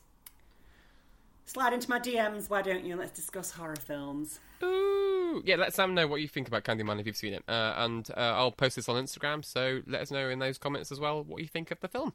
[1.47, 2.97] Slide into my DMs, why don't you?
[2.97, 4.41] Let's discuss horror films.
[4.63, 5.57] Ooh, yeah.
[5.57, 8.21] Let Sam know what you think about Candyman if you've seen it, uh, and uh,
[8.21, 9.45] I'll post this on Instagram.
[9.45, 12.15] So let us know in those comments as well what you think of the film.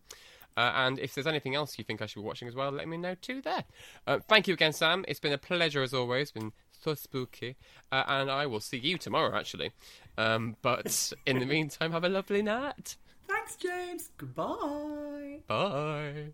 [0.57, 2.87] Uh, and if there's anything else you think I should be watching as well, let
[2.87, 3.63] me know too there.
[4.07, 5.05] Uh, thank you again, Sam.
[5.07, 6.23] It's been a pleasure as always.
[6.23, 7.55] It's been so spooky.
[7.91, 9.71] Uh, and I will see you tomorrow, actually.
[10.17, 12.97] Um, but in the meantime, have a lovely night.
[13.27, 14.09] Thanks, James.
[14.17, 15.41] Goodbye.
[15.47, 16.33] Bye.